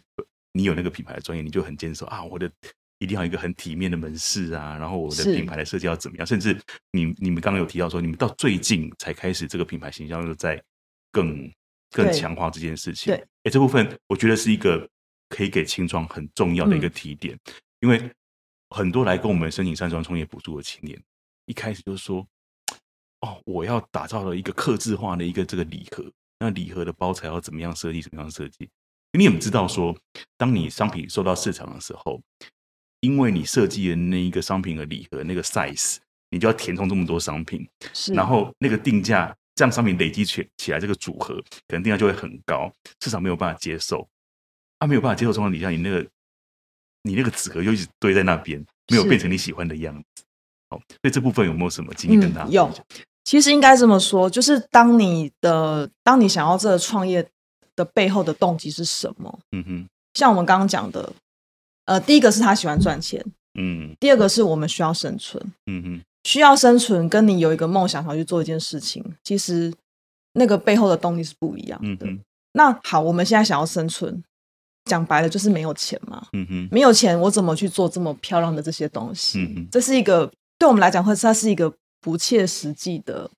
[0.53, 2.51] 你有那个品牌的专业，你就很坚守啊，我的。
[2.99, 6.27] 一定要一个很体面的门市啊，然后我的品牌的设计要怎么样？
[6.27, 6.59] 甚至
[6.93, 10.59] 你你们刚刚有提到说，你们到最近才开始这个品牌形象又在
[11.13, 11.47] 更
[11.91, 13.15] 更强化这件事情。
[13.15, 14.89] 对，哎，这部分我觉得是一个
[15.29, 18.11] 可以给青创很重要的一个提点，嗯、因为
[18.71, 21.01] 很多来跟我们申请三十万创业补助的青年，
[21.47, 22.27] 一开始就是说，
[23.21, 26.05] 哦，我要打造了一个克制化的一个这个礼盒，
[26.39, 28.69] 那礼盒的包材要怎么样设计，怎么样设计？
[29.13, 29.97] 你有没有知道说，
[30.37, 32.21] 当你商品受到市场的时候，
[33.01, 35.97] 因为你设计的那一个商品的礼盒那个 size，
[36.31, 41.35] 你就要填充这么多商品，是，然后那个定价，这样商品累积起起来，这个组合
[41.67, 44.09] 可能定价就会很高，市场没有办法接受。
[44.79, 46.07] 啊，没有办法接受状况底下，你那个
[47.03, 50.23] 你那个纸盒又一直堆在那边，没有变成你喜欢的样子。
[50.69, 52.53] 好，所以这部分有没有什么经验跟大家、嗯？
[52.53, 52.71] 有，
[53.25, 57.27] 其实应该这么说，就是当你的当你想要这个创业
[57.75, 59.39] 的背后的动机是什么？
[59.53, 61.11] 嗯哼，像我们刚刚讲的，
[61.87, 69.73] 呃，第一个是他喜欢赚钱，嗯，第二个是我们需要生存，嗯哼，需要生存跟你有一个梦想想去做一件事情，其实
[70.33, 72.05] 那个背后的动力是不一样的。
[72.05, 72.19] 嗯、
[72.55, 74.21] 那好，我们现在想要生存，
[74.87, 79.39] 讲白了就是没有钱嘛，嗯哼，没有钱，我怎么去做这么漂亮的这些东西？
[79.39, 80.29] 嗯哼，这是一个。
[80.59, 83.31] 对我们来讲，会它是一个不切实际的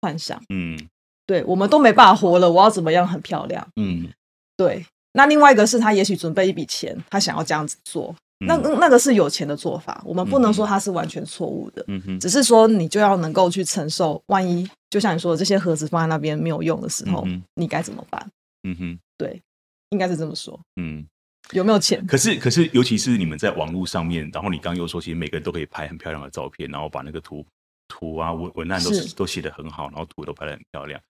[0.00, 0.42] 幻想。
[0.48, 0.88] 嗯，
[1.26, 3.68] 对，我们都没办法活了，我要怎么样很漂亮？
[3.76, 4.08] 嗯，
[4.56, 4.84] 对。
[5.12, 10.02] 那另外一个是他也许准备一笔钱，他想要这样子做，嗯、那那个是有钱的做法。
[10.04, 11.84] 我们不能说它是完全错误的。
[11.88, 18.30] 嗯哼，只是说你就要能够去承受，万一就像你说的，这些盒子放在那边没有用的时候，嗯、你该怎么办？
[18.64, 19.42] 嗯哼，对，
[19.90, 20.58] 应该是这么说。
[20.76, 21.06] 嗯。
[21.50, 22.06] 有没有钱？
[22.06, 27.44] 可是，可是，尤其是你们在网络上面，然后你刚又说，其实每个人都可以拍很漂亮的照片，然后把那个图
[27.88, 31.00] 图啊文文案都是都写得很好，然后图都拍得很漂亮。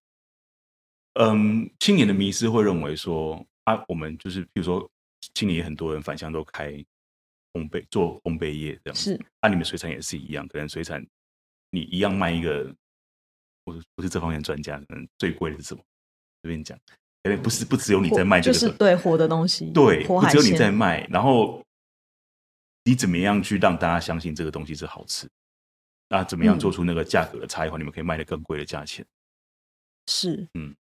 [1.21, 4.91] 嗯，青年的迷失会认为说啊，我们就是比如说，
[5.35, 6.83] 青年也很多人返乡都开
[7.53, 11.05] 烘焙做烘焙业这样，是啊，你们水产也是一样，可能水产
[11.71, 12.75] 你一样卖一个，
[13.65, 15.83] 我不是这方面专家，可能最贵的是什么？
[16.43, 16.79] 随便讲。
[17.41, 21.07] 不是不只有你在卖这个，就是对活的东西，对，不只有你在卖。
[21.07, 21.65] 然后
[22.83, 25.29] 你怎么样去让大家相信这个东西是好吃？
[26.09, 27.79] 那怎么样做出那个价格的差异化？
[27.79, 29.07] 你们可以卖的更贵的价钱。
[30.09, 30.75] 是，嗯，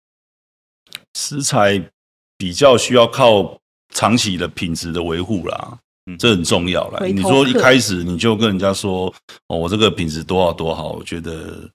[1.14, 1.92] 食材
[2.38, 5.80] 比较需要靠长期的品质的维护啦，嗯，
[6.18, 7.08] 这很重要了。
[7.08, 9.14] 你说一开始你就跟人家说
[9.48, 11.70] 哦，我这个品质多好多好，我觉得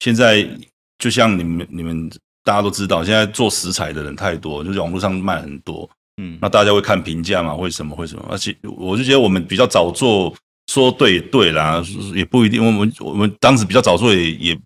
[0.00, 0.48] 现在
[0.98, 2.10] 就像你们你们。
[2.44, 7.52] 大家都知道，现在做食材的人太多，就是网络上卖很多，嗯，那大家会看评价嘛？
[7.52, 7.94] 会什么？
[7.94, 8.24] 会什么？
[8.30, 10.34] 而且我就觉得我们比较早做，
[10.66, 12.64] 说对也对啦，也不一定。
[12.64, 14.60] 我们我们当时比较早做也，也也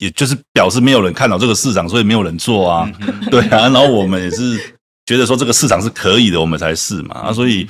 [0.00, 2.92] 也就是表示没有人看到这个市场，所以没有人做啊，
[3.30, 3.70] 对啊。
[3.70, 4.58] 然后我们也是
[5.06, 7.14] 觉得说这个市场是可以的，我们才试嘛。
[7.14, 7.66] 啊，所以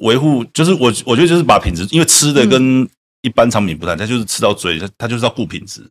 [0.00, 2.88] 维护就是我我觉得就是把品质，因为吃的跟
[3.22, 5.88] 一般产品不太，它就是吃到嘴，它它就是要顾品质。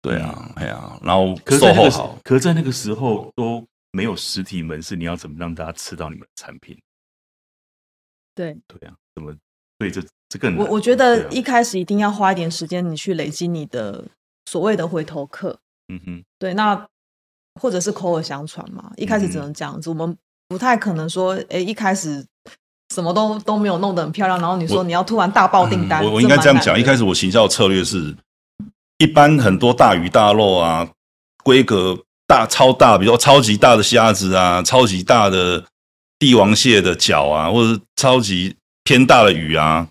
[0.00, 6.76] 对啊，哎呀、啊，然后售后好，可是在那个时候都没有实体门市，你要怎么让大家吃到你们的产品？
[8.34, 9.32] 对对啊，怎么？
[9.78, 14.04] 对，这这更我我觉得一开始一定要花一点时间，你去累积你的
[14.46, 15.58] 所谓的回头客。
[15.88, 16.88] 嗯哼，对，那
[17.60, 20.16] 或者是口耳相传嘛，一开始只能这样子，嗯、我们
[20.48, 22.24] 不太可能说，哎，一开始
[22.92, 28.14] 什么都都没有弄得很漂亮，然后你说你要突然大爆订单，我、嗯、我应该这样讲，一开始我行销策略是。
[28.98, 30.88] 一般很多大鱼大肉啊，
[31.42, 35.64] 规格大超大，比如说超级大的虾子啊，超级大的
[36.20, 39.88] 帝王蟹的脚啊，或者是超级偏大的鱼啊，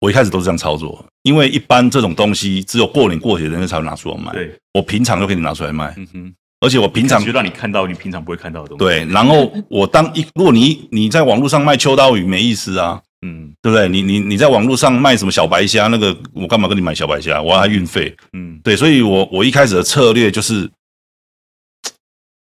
[0.00, 4.32] 我一开始都是这样操作，因为一般这种东西只有过年过节的人才会拿出来卖。
[4.32, 5.92] 对，我平常就给你拿出来卖。
[5.98, 8.84] 嗯哼，而且我平常就让你看到你平常不会看到的东西。
[8.84, 13.00] 对，然后我当一如果你你在网络上卖秋刀鱼没意思啊。
[13.22, 13.88] 嗯，对不对？
[13.88, 15.86] 你你你在网络上卖什么小白虾？
[15.86, 17.40] 那个我干嘛跟你买小白虾？
[17.40, 18.14] 我要运费。
[18.34, 20.70] 嗯，对，所以我我一开始的策略就是，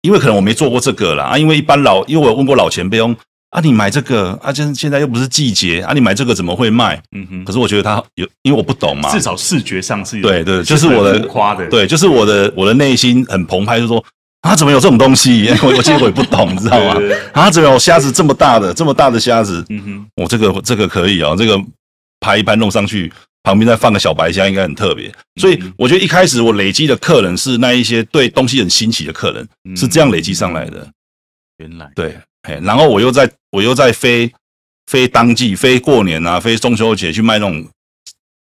[0.03, 3.17] 因为可能我没做过这个啦啊，因为一般老，因为我有问过老前辈哦，
[3.51, 7.01] 啊，你买这个啊，现现在又不是季节啊，你买这个怎么会卖？
[7.13, 14.05] 嗯哼，可是我觉得它有，因为我不懂嘛，至少视觉上是有对对，就是我的夸的，对，就是我的我的内心很澎湃，就是说。
[14.43, 15.49] 啊，怎么有这种东西？
[15.65, 16.95] 我我其实我也不懂，你知道吗？
[17.33, 19.65] 啊，怎么有虾子这么大的，这么大的虾子？
[19.69, 21.61] 嗯哼，我、哦、这个这个可以哦，这个
[22.21, 25.13] 拍一拍弄上去，旁边再放个小白虾，应该很特别。
[25.41, 30.87] 所以我觉得一开始我累积的客人是那一些对东西很新奇的客人，嗯、是这样累积上来的。
[31.57, 32.17] 原来对，
[32.63, 34.33] 然后我又在我又在非
[34.87, 37.67] 非当季、非过年啊、非中秋节去卖那种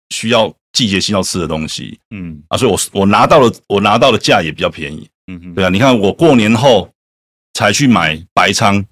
[0.09, 1.99] 需要季节性要吃的东西。
[2.11, 2.41] 嗯。
[2.49, 5.09] 啊，所以我我拿到了我拿到的价也比较便宜。
[5.27, 6.89] 嗯哼，对啊，你看我过年后
[7.53, 8.85] 才去买白仓，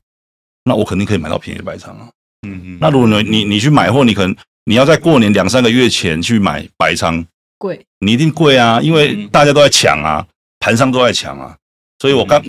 [0.63, 2.09] 那我肯定可以买到便宜的白仓啊。
[2.47, 4.35] 嗯嗯，那如果你你你去买货，你可能
[4.65, 7.23] 你要在过年两三个月前去买白仓，
[7.59, 10.25] 贵，你一定贵啊，因为大家都在抢啊，
[10.59, 11.55] 盘商都在抢啊，
[11.99, 12.43] 所以我刚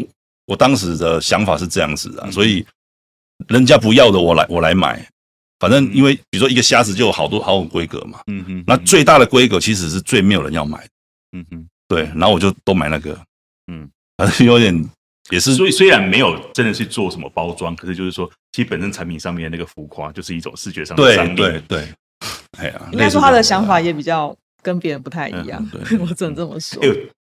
[0.46, 2.64] 我当时的想法是这样子的，所以
[3.48, 5.06] 人家不要的我来我来买，
[5.58, 10.86] 反正因为比如说一个虾子就有好多好种规格嘛，嗯哼，那最大的规格其实是最没有人要买，
[11.32, 13.18] 嗯哼，对，然后我就都买那个。
[13.72, 13.88] 嗯，
[14.18, 14.88] 反正有点
[15.30, 21.34] 也是，所以虽然没有真的去做什么包装，可是就是说，其实本身产品上面那个浮夸，就是一种视觉上的商业。
[21.34, 21.88] 对对对，
[22.58, 25.66] 哎呀，应该说他的想法也比较跟别人不太一样。
[25.98, 26.82] 我只能这么说。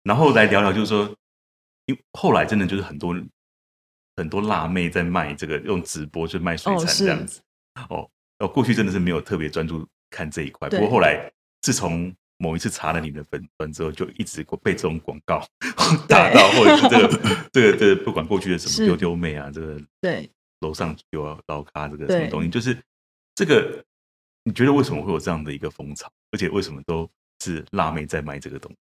[0.03, 1.07] 然后来聊聊，就是说，
[1.85, 3.15] 因为后来真的就是很多
[4.15, 7.41] 很多辣妹在卖这个用直播去卖水产这样子
[7.89, 8.09] 哦。
[8.39, 11.31] 哦，过去真的是没有特别专注看这一块，不过后来
[11.61, 15.41] 自从某一次查了你的粉专之后，就一直被这种广告
[16.09, 17.07] 打到，或者是这个
[17.53, 20.29] 这个这个不管过去的什么丢丢妹啊，这个对
[20.59, 22.77] 楼上有老咖这个什么东西，就是
[23.35, 23.81] 这个
[24.43, 26.11] 你觉得为什么会有这样的一个风潮？
[26.31, 27.09] 而且为什么都
[27.41, 28.77] 是辣妹在卖这个东西？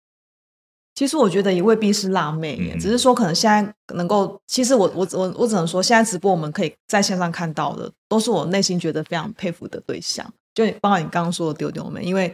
[0.95, 10.24] 其实我觉得也未必是辣妹，嗯、只是说可能现在能够，其实我我我我只能说，现在直播我们可以在线上看到的，都是我内心觉得非常佩服的对象。
[10.55, 12.32] 就包括你刚刚说的丢丢妹，因为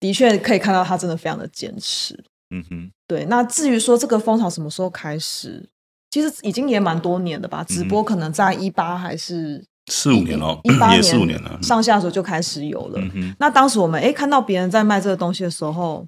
[0.00, 2.18] 的确可以看到她真的非常的坚持。
[2.50, 3.24] 嗯哼，对。
[3.26, 5.68] 那至于说这个风潮什么时候开始，
[6.10, 7.62] 其实已经也蛮多年的吧？
[7.62, 13.00] 直播可能在一八还是四五年了，一八年四五年了，上下的时候就开始有了。
[13.14, 16.04] 嗯、那当时我们哎看到别人在卖这个东西的时候。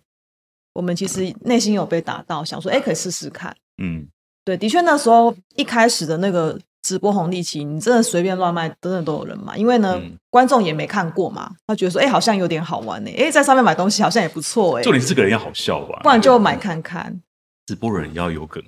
[0.75, 3.55] 我们其实内心有被打到，想说，哎，可以试试看。
[3.83, 4.07] 嗯，
[4.45, 17.21] 对，的确那时候一开始的那个直播红利期，你真的随便乱卖，真的都有人买，因为呢，嗯、观众也没看过嘛，他觉得说，哎，好像有点好玩呢，哎，在上面买东西好像也不错，哎，重点是这个人要好笑吧，不然就买看看。
[17.67, 18.63] 直播人要有梗。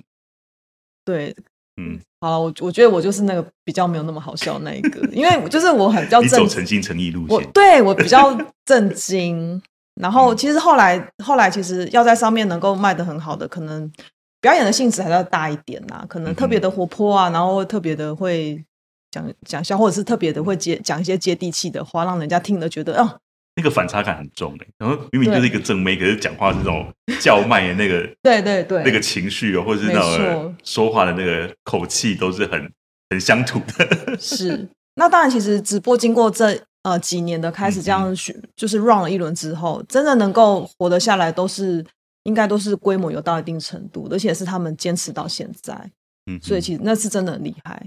[1.05, 1.35] 对，
[1.79, 8.35] 嗯，好了，我我觉得我就是那个比较没有那么好笑那一个，因为就是我很比较 正，诚心诚意路线，我对我比较
[8.65, 9.61] 震惊。
[9.99, 13.91] 然后其实后来后来其实要在上面能够卖得很好的，可能
[14.39, 18.63] 表演的性质还要大一点呐、啊，可能特别的活泼啊，然后特别的会
[19.11, 23.19] 讲讲笑，或者是特别的会接讲一些接地气的话，让人家听了觉得哦，
[23.55, 32.71] 那个反差感很重哎，然后明明就是一个正妹，可是讲话是那种叫卖的那个， 对对对，那个情绪哦，或者是那种说话的那个口气都是很
[33.09, 34.17] 很乡土的。
[34.19, 36.59] 是，那当然其实直播经过这。
[36.87, 41.85] 呃，几年的开始这样去，就是 run 了一轮之后，真的能够活得下来，都是
[42.23, 45.91] 应该都是规模有到一定程度，而且是他们坚持到现在。
[46.31, 47.85] 嗯，所以其实那是真的很厉害，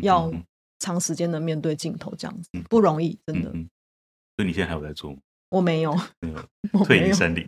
[0.00, 0.32] 要
[0.78, 3.50] 长时间的面对镜头这样子不容易，真的。
[3.50, 5.18] 所以你现在还有在做吗？
[5.50, 7.46] 我没有，没有，退隐山林。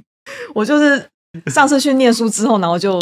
[0.54, 1.08] 我就是
[1.46, 3.00] 上次去念书之后，然后就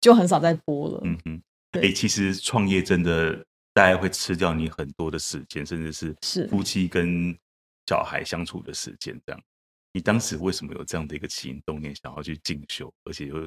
[0.00, 1.00] 就很少再播了。
[1.04, 1.42] 嗯嗯，
[1.80, 3.44] 哎，其实创业真的。
[3.80, 7.34] 大概会吃掉你很多的时间，甚至是是夫妻跟
[7.86, 9.18] 小孩相处的时间。
[9.24, 9.40] 这样，
[9.94, 13.40] 你当时为什么有这样的一个起心动念，想要去进修，而且又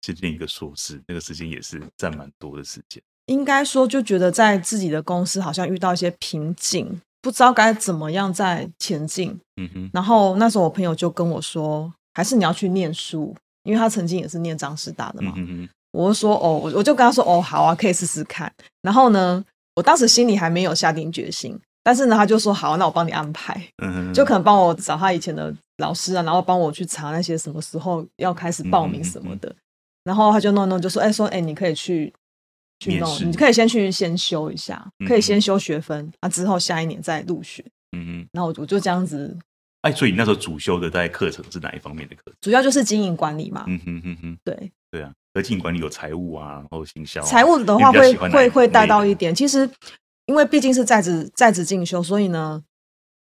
[0.00, 1.02] 是念一个硕士？
[1.08, 3.02] 那个时间也是占蛮多的时间。
[3.26, 9.36] 应该说，就觉得在自己的公司好像遇到一些瓶颈，不知道该怎么样再前进。
[9.56, 9.90] 嗯哼。
[9.92, 15.32] 然后那时候我朋友就跟我说，还是你要去念书，因为他曾经也是念张师大的嘛。
[15.36, 15.68] 嗯哼。
[15.90, 18.52] 我就说哦，我就跟他说哦，好啊，可以试试看。
[18.82, 19.44] 然后呢？
[19.74, 29.54] 我当时心里还没有下定决心，但是呢，他就说好，那我帮你安排，嗯，就可能帮我找他以前的老师啊，然后帮我去查那些什么时候要开始报名什么的，
[30.04, 32.12] 然后他就弄弄，就说，哎，说，哎，你可以去
[32.80, 37.64] 去弄，你可以先去先修一下，可以先修学分，啊，之后下一年再入学，
[37.96, 39.36] 嗯嗯，然后我我就这样子，
[39.82, 42.34] 哎，所以你那时候主修的在课程是哪一方面的课程？
[42.40, 45.12] 主要就是经营管理嘛，嗯哼哼哼，对对啊。
[45.32, 47.24] 而经营管理有财务啊，然后行销、啊。
[47.24, 49.32] 财务的话会会会带到一点。
[49.32, 49.68] 其实，
[50.26, 52.60] 因为毕竟是在职在职进修，所以呢，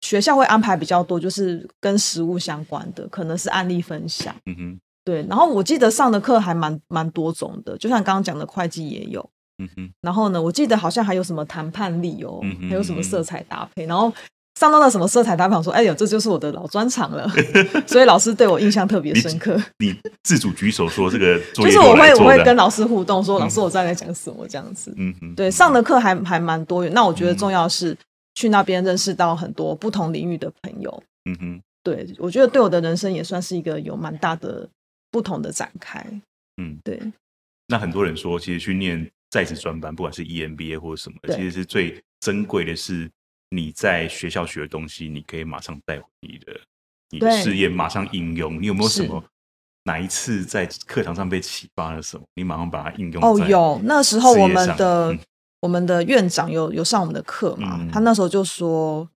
[0.00, 4.32] 学校会安排比较多，就是跟实务相关的，可能是案例分享。
[4.46, 5.26] 嗯哼，对。
[5.28, 9.28] 然后我记得上的课还蛮蛮多种的，就像刚刚讲的会计也有。
[9.58, 9.90] 嗯哼。
[10.00, 14.10] 然后呢，我记得好像还有什么谈判力哦，嗯、还有什么色彩搭配，然后。
[14.58, 17.30] 上到了什么色彩搭配，我说：“哎呦，这就是我的老专长了。
[17.86, 19.90] ”所以老师对我印象特别深刻你。
[19.94, 24.92] 你自主举手说这个， 就是我会我会跟老师互动，说老师我在讲什么这样子。
[24.96, 26.92] 嗯哼，对，上的课还还蛮多元。
[26.92, 27.96] 那我觉得重要是
[28.34, 31.02] 去那边认识到很多不同领域的朋友。
[31.30, 34.68] 嗯哼，对，我觉得对我的人生也算是一个有蛮大的
[35.12, 36.04] 不同的展开。
[36.60, 37.00] 嗯，对。
[37.68, 43.08] 那很多人说，其实去念在职专班，不管是 EMBA 或者什么，其实是最珍贵的是。
[43.50, 46.60] 你在学校学的东西，你可以马上带回你的
[47.10, 48.60] 你的事业，马上应用。
[48.60, 49.24] 你有没有什么
[49.84, 53.24] 哪一次在课堂上被启发的时候，你马上把它应用？
[53.24, 55.18] 哦，有那时候我们的、嗯、
[55.60, 57.78] 我们的院长有有上我们的课嘛？
[57.80, 59.08] 嗯、他那时候就说，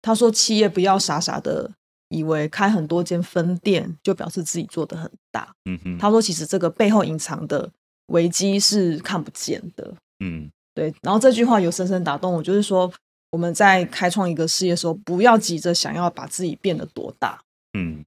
[0.00, 1.72] 他说企业不要傻傻的
[2.08, 5.52] 以为开很多间分店就表示自己做的很大。
[5.64, 7.68] 嗯哼，他说其实这个背后隐藏的
[8.06, 9.92] 危机是看不见的。
[10.20, 10.94] 嗯，对。
[11.02, 12.92] 然后这句话有深深打动我，就是说。
[13.32, 17.42] 我们在开创一个事业的时候，不要急着想要把自己变得多大。
[17.72, 18.04] 嗯，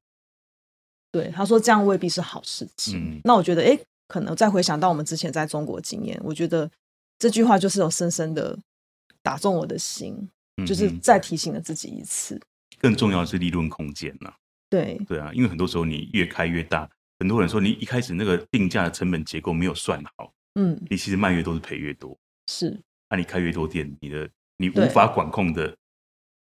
[1.11, 2.99] 对，他说这样未必是好事情。
[2.99, 6.69] 嗯，那我觉得，哎，可能再回想到我们之前在中国经验，我觉得
[7.17, 8.57] 这句话就是有深深的
[9.23, 12.39] 打中我的心，嗯，就是再提醒了自己一次。
[12.77, 14.31] 更重要的是利润空间呐。
[14.69, 22.15] 对对啊，因为很多时候你越开越大，很多人说你一开始那个定价的成本结构没有算好，嗯，你其实卖越多是赔越多。
[22.45, 22.69] 是。
[23.09, 25.75] 那、啊、你开越多店，你的你无法管控的，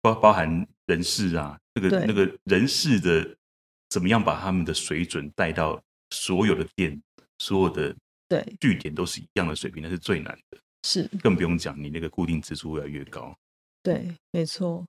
[0.01, 3.35] 包包含人事啊，那个那个人事的
[3.89, 5.81] 怎么样把他们的水准带到
[6.11, 7.01] 所有的店，
[7.39, 7.95] 所有的
[8.29, 10.57] 对据点都是一样的水平，那是最难的。
[10.83, 13.35] 是，更不用讲你那个固定支出越来越高。
[13.83, 14.85] 对，没错。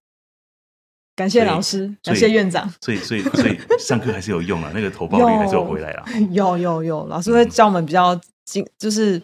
[1.17, 2.73] 感谢老师，感谢院长。
[2.81, 6.05] 所以，所以，所以， 上课还是有用啊，那个投报率还是有回来了。
[6.31, 8.15] 有，有，有，老师会教我们比较
[8.45, 9.21] 精，就是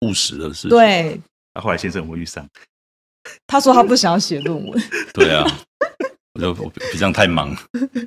[0.00, 0.70] 务实的事情。
[0.70, 1.18] 对。
[1.54, 2.46] 那后来先生我去上，
[3.46, 4.82] 他说他不想要写论文。
[5.14, 5.44] 对啊，
[6.34, 7.54] 我就比这样太忙。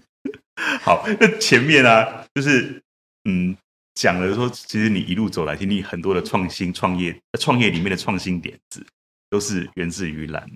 [0.81, 2.81] 好，那前面啊，就是
[3.25, 3.55] 嗯，
[3.95, 8.85] 讲了说，其实你一路走来，经历很多的创新创业，创业里面的创新点子，
[9.29, 10.49] 都是源自于蓝。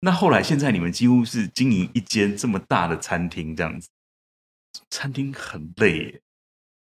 [0.00, 3.88] 那后来，现在你们几乎是经营一间这么大的餐厅，这样子，
[4.90, 6.20] 餐厅很累耶，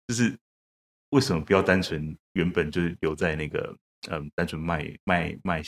[0.07, 0.35] 就是
[1.11, 3.75] 为什么不要单纯原本就是留在那个
[4.09, 5.61] 嗯，单纯卖卖卖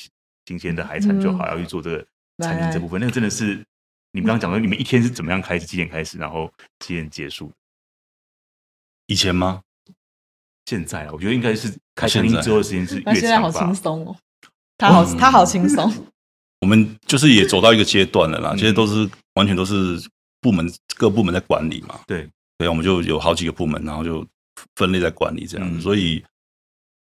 [0.45, 2.05] 新鲜的海产就好，嗯、要去做这个
[2.39, 2.99] 餐厅这部分？
[2.99, 3.55] 那个真的是
[4.11, 5.65] 你们刚刚讲的，你们一天是怎么样开始？
[5.65, 6.17] 几点开始？
[6.17, 7.51] 然后几点结束？
[9.07, 9.61] 以前吗？
[10.65, 13.19] 现在啊，我觉得应该是开餐厅之后的时间是越长吧。
[13.19, 14.15] 现在好轻松哦，
[14.77, 15.91] 他好，他好轻松。
[16.61, 20.01] 我们就是也走到一个阶段了啦，其实都是完全都是
[20.41, 21.99] 部门各部门在管理嘛。
[22.07, 22.27] 对，
[22.57, 24.25] 对，我们就有好几个部门，然后就
[24.75, 26.23] 分类在管理这样子，所以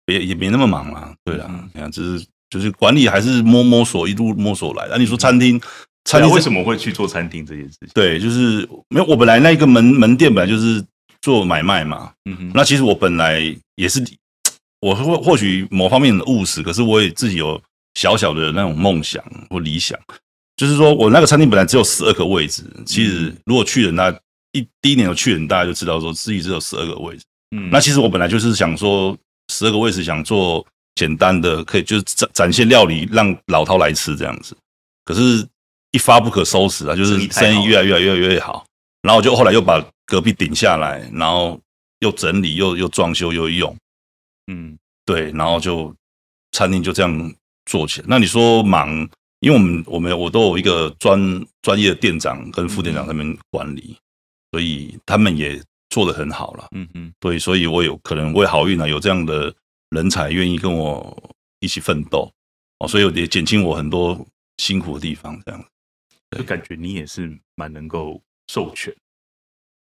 [0.07, 1.15] 也也没那么忙啦。
[1.23, 4.93] 对啦，你看，只是就是管理还是摸摸索，一路摸索来的。
[4.93, 5.61] 那你说餐厅，
[6.05, 7.89] 餐厅为什么会去做餐厅这件事情？
[7.95, 10.85] 对，就是没有我本来那个门门店本来就是
[11.21, 12.13] 做买卖嘛。
[12.25, 13.41] 嗯哼，那其实我本来
[13.75, 14.03] 也是，
[14.81, 17.61] 我或或许某方面的务实，可是我也自己有。
[17.99, 19.99] 小小的那种梦想或理想，
[20.55, 22.63] 就是说我那个餐厅本来只有十二个位置。
[22.85, 24.21] 其实如果去人，大家
[24.53, 27.25] 一第一年有去人，大家就知道说自己只有十二个位置。
[27.57, 29.17] 嗯，那其实我本来就是想说，
[29.51, 30.63] 十二个位置想做
[30.97, 34.57] 简单的，可以就是展展现料理，让老饕来吃这样子。
[35.05, 35.47] 可是，
[35.93, 38.67] 一发不可收拾啊，就是生意越来越来越越好。
[39.03, 41.61] 然后就后来又把隔壁顶下来，然后
[42.01, 43.77] 又整理又又装修又用。
[44.49, 45.95] 嗯，对，然后就
[46.51, 47.33] 餐厅就这样。
[47.69, 48.89] 做起来，那你说忙，
[49.41, 51.19] 因为我们我们我都有一个专
[51.63, 53.99] 专业的店长跟副店长他们管理，
[54.53, 56.69] 所以他们也做得很好了。
[56.77, 59.53] 嗯嗯，对，所以我有可能我也好运啊，有这样的
[59.97, 62.31] 人才愿意跟我一起奋斗
[62.79, 64.25] 哦，所以也减轻我很多
[64.59, 65.41] 辛苦的地方。
[65.45, 65.65] 这样，
[66.37, 68.95] 就感觉你也是蛮能够授权。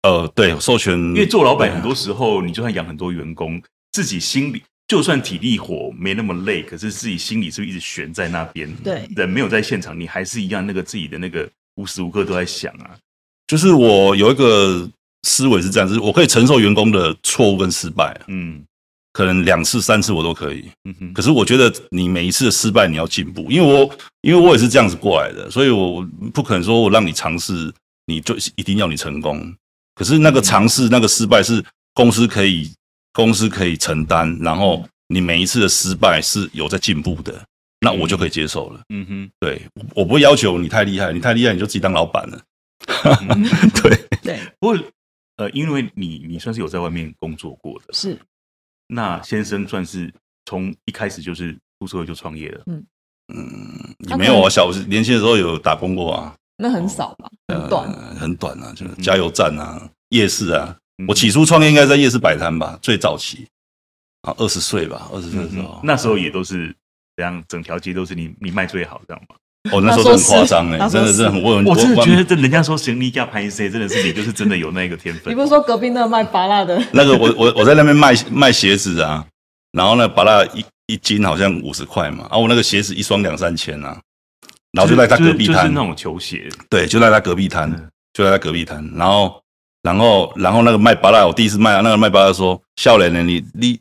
[0.01, 4.64] 呃，对，授权，因为做老板很多时候，你就算养很多员工，自己心里。
[4.88, 8.68] 就算体力活没那么累，可是自己心里是不是一直悬在那边？
[8.78, 12.97] 对，人没有在现场，你还是一样那个自己的那个无时无刻都在想啊。
[13.45, 14.89] 就是我有一个
[15.28, 18.66] 思维是这样，就是我可以承受员工的错误跟失败，嗯，
[19.14, 21.14] 可能两次三次我都可以，嗯哼。
[21.14, 23.89] 可是我觉得你每一次的失败你要进步，因为我
[24.22, 26.01] 因为我也是这样子过来的，所以我
[26.34, 27.74] 不可能说我让你尝试，
[28.05, 29.55] 你就一定要你成功。
[29.95, 32.72] 可是那个尝试那个失败是公司可以。
[33.12, 37.43] 公司可以承担，然后你每一次的失败是有在进步的，
[37.82, 38.80] 那我就可以接受了。
[38.93, 39.60] 嗯哼，对，
[39.95, 42.39] 我不会要求你太厉害，你太厉害你就自己当老板了。
[43.28, 43.43] 嗯、
[43.82, 44.78] 对对，不过
[45.38, 48.18] 呃，因为你你算是有在外面工作过的，是。
[48.91, 50.11] 那先生算是
[50.45, 52.63] 从一开始就是出社会就创业了。
[52.65, 52.83] 嗯
[53.31, 54.49] 嗯，你没有啊？
[54.49, 56.35] 小年轻的时候有打工过啊？
[56.57, 60.75] 那很少吧，很短，呃、很短啊，就是加油站啊，嗯、夜市啊。
[61.07, 63.47] 我起初创业应该在夜市摆摊吧，最早期
[64.23, 66.75] 啊，二十岁吧，二十岁的时候、嗯，那时候也都是
[67.15, 69.35] 这样，整条街都是你，你卖最好，这样吗？
[69.72, 75.32] 哦，那时候很夸张哎，真的是很问，我真的觉得，这人家说行李架拍一些，真的是你就是真的有那个天分。
[75.32, 76.82] 你不是说隔壁那个卖芭乐的？
[76.93, 79.26] 那个我我我在那边卖卖鞋子啊，
[79.74, 83.99] 然后呢，芭乐一一斤好像五十块嘛，啊，我那个鞋子一双两三千啊，
[84.72, 87.70] 然后就在他隔壁摊，就是就是、那种球鞋，对，就在他隔壁摊，
[88.14, 89.41] 就在他隔壁摊，然后。
[89.82, 93.80] 然后，然后那个卖芭乐，我第一次卖啊，那个卖芭乐说：“笑脸的你，你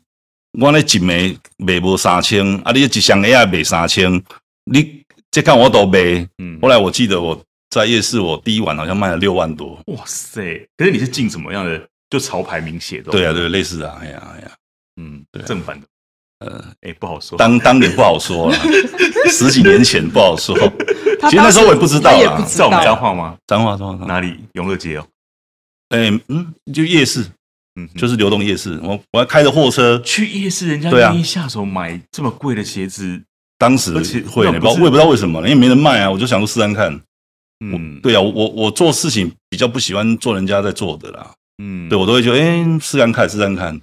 [0.57, 4.09] 我那一枚卖无三千，啊，你一箱也卖三千，
[4.63, 4.98] 你
[5.31, 9.79] 这看我都卖。”嗯，后来我记得我在夜市，我第一晚好像卖了六万多。
[9.87, 10.67] 哇塞！
[10.77, 11.87] 可是你是进什么样的？
[12.09, 13.11] 就潮牌名写的？
[13.11, 14.51] 对啊，对，类似啊，哎呀，哎呀，
[14.99, 15.85] 嗯，对，正版的。
[16.39, 18.57] 呃，哎，不好说，当当年不好说了，
[19.29, 20.57] 十几年前不好说。
[21.29, 23.37] 其实那时候我也不知道啊，在我们彰化吗？
[23.45, 24.39] 彰化，彰化哪里？
[24.53, 25.05] 永乐街哦。
[25.89, 27.25] 哎、欸，嗯，就夜市，
[27.75, 28.79] 嗯，就是流动夜市。
[28.81, 33.21] 我我要开着货车去夜市，人家愿意下手买这么贵的鞋子。
[33.59, 37.01] 啊、当时会，我也不知道为什么，因为没人卖啊，我就想说试看看。
[37.59, 41.33] 嗯，对啊，我我做事情比较不喜欢做人家在做的啦。
[41.61, 43.77] 嗯，对我都会觉得，哎、欸，试看看，试看看，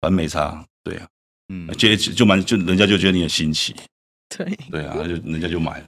[0.00, 0.62] 反正没差。
[0.84, 1.06] 对啊，
[1.48, 3.74] 嗯，就就蛮就人家就觉得你很新奇。
[4.36, 5.86] 对对啊，就人家就买了。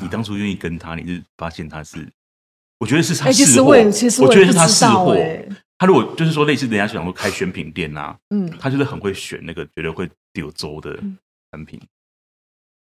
[0.00, 2.08] 你当初愿意跟他，你是发现他是，
[2.78, 5.16] 我觉得是他试货，其实我觉得是他试货。
[5.78, 10.96] 他如果就是说类似人家想说开选品店啊，嗯，他就是很会选那个觉得会丢周的
[11.52, 11.86] 产品，是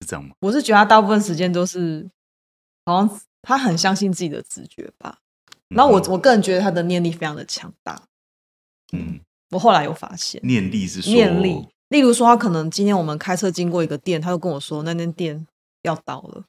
[0.09, 0.31] 这样吗？
[0.41, 2.09] 我是觉得他大部分时间都是，
[2.87, 5.19] 好像他很相信自己的直觉吧。
[5.69, 8.01] 然后我我个人觉得他的念力非常的强大。
[8.93, 15.47] 嗯，我后来有发现，念力是说念力，例如说他可能今天我们开车经过一个店，他就跟我说那间店
[15.83, 16.45] 要倒了。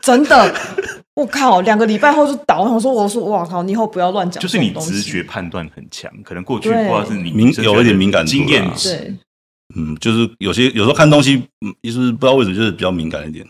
[0.00, 0.54] 真的，
[1.14, 1.60] 我靠！
[1.60, 2.62] 两个礼拜后就倒。
[2.62, 3.62] 我说：“我说，哇靠！
[3.62, 7.30] 你以后不要乱讲。”就是你直觉判断很强，可能过去或者是你
[7.62, 9.16] 有一点敏感经验对，
[9.74, 13.48] 嗯，就是有些有时候看东西，嗯，就是不知道为什么就是比较敏感一点。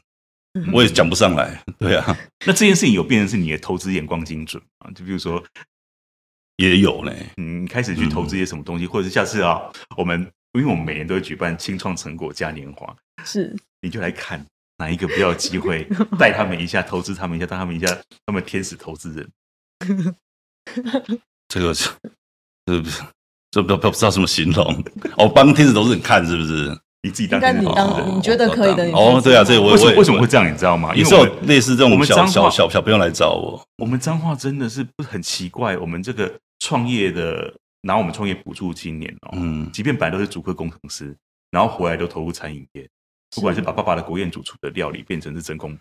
[0.72, 1.62] 我也讲不上来。
[1.78, 4.90] 对啊， 那这件事情有变成是你的投资眼光精准啊？
[4.92, 5.42] 就比如说，
[6.56, 7.26] 也有嘞。
[7.38, 9.60] 嗯，开始去投资一些什么东西，或者是下次啊，
[9.96, 10.20] 我们
[10.52, 14.46] 因为我们每年都会举办青创成果嘉年华，是你就来看。
[14.76, 15.86] 哪一个比较有机会
[16.18, 17.86] 带他们一下，投资他们一下，当他们一下，
[18.26, 19.30] 他们天使投资人。
[21.46, 21.88] 这个是，
[22.66, 22.88] 这不
[23.54, 24.64] 这不不知道怎么形容。
[25.16, 26.76] 哦，帮天使投资人看是不是？
[27.02, 28.90] 你自己当天使投资人，你觉得可以的？
[28.90, 30.52] 哦，对啊，这个我为什么为什么会这样？
[30.52, 30.92] 你知道吗？
[30.96, 33.62] 因为有类似这种小小小小朋友来找我。
[33.78, 35.76] 我们彰化真的是不很奇怪。
[35.78, 41.16] 我们这个创业的拿我们创业补助青年哦，嗯，即便本来都是主科工程师，
[41.52, 42.88] 然后回来都投入餐饮业。
[43.36, 45.76] 不管是把爸爸的国宴主厨的料理变成是真空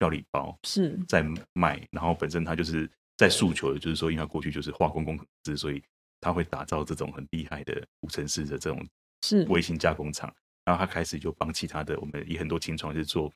[0.00, 5.82] 料理包，是在卖，然后本身他就是在诉求的，就是说，因为他过去就是化工工程师，所以
[6.24, 8.86] 他会打造这种很厉害的五城市的这种
[9.20, 9.44] 是。
[9.50, 13.30] 微型加工厂，然后他开始就帮其他的我们也很多青创是做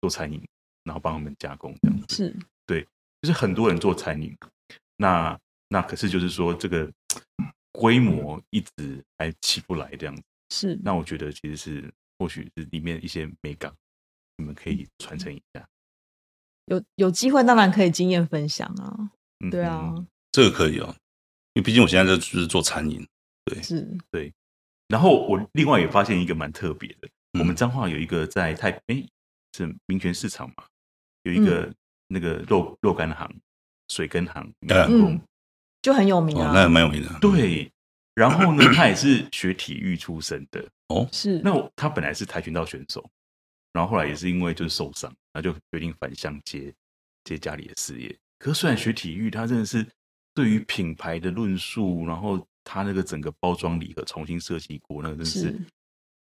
[0.00, 0.44] 做餐饮，
[0.82, 2.36] 然后帮他们加工这样子，是。
[2.66, 2.82] 对，
[3.22, 4.36] 就是很多人做餐饮，
[4.96, 6.90] 那那可是就是说这个
[7.70, 11.92] 规模一直还起不来这样子，是，那我觉得其实是。
[12.18, 13.70] 或许是里面一些美感，
[14.38, 15.68] 你们可以传承一下。
[16.64, 19.10] 有有机会当然可以经验分享啊，
[19.50, 19.94] 对啊，
[20.32, 20.94] 这个可以哦，因
[21.56, 23.06] 为毕竟我现在就是做餐饮，
[23.44, 24.32] 对，是，对。
[24.88, 29.04] 然后我另外也发现一个蛮特别的，我们彰化有一个在太哎
[29.56, 30.64] 是民权市场嘛，
[31.24, 31.72] 有一个
[32.08, 33.28] 那个肉肉干行、
[33.88, 35.20] 水根行，嗯，
[35.82, 37.70] 就很有名啊，那也蛮有名的，对。
[38.14, 41.38] 然后呢，他也是学体育出身的哦，是。
[41.44, 43.04] 那他本来是跆拳道选手，
[43.74, 46.72] 然后后来也是因为就是受伤，他就决定返乡接
[47.24, 48.16] 接家里的事业。
[48.38, 49.86] 可是虽然学体育，他真的是
[50.36, 55.60] 对于品牌的论述，然后他那个整个包装礼盒重新设计过，那个真的是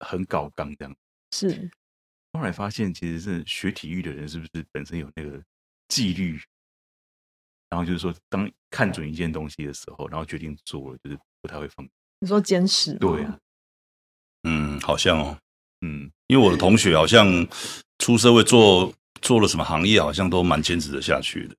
[0.01, 0.97] 很搞刚这样。
[1.31, 1.71] 是。
[2.33, 5.41] 后来发现，其实是学体育的人是不是本身有那个
[5.89, 6.41] 纪律？
[7.71, 11.19] 然后就是说，当看准一件东西的时候，然后决定做了，就是。
[11.43, 11.89] 不太会放。
[12.19, 12.93] 你说坚持？
[12.99, 13.39] 对啊，
[14.43, 15.39] 嗯，好像哦，
[15.81, 17.27] 嗯，因为我的同学好像
[17.97, 18.93] 出社会做
[19.23, 21.57] 做了什么行业，好像都蛮坚持的下去的，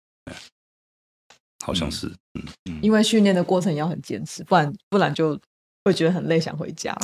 [1.61, 5.39] 好像是，嗯嗯，因为训练的过程要很坚持，不然不然就
[5.85, 6.95] 会觉得很累，想回家。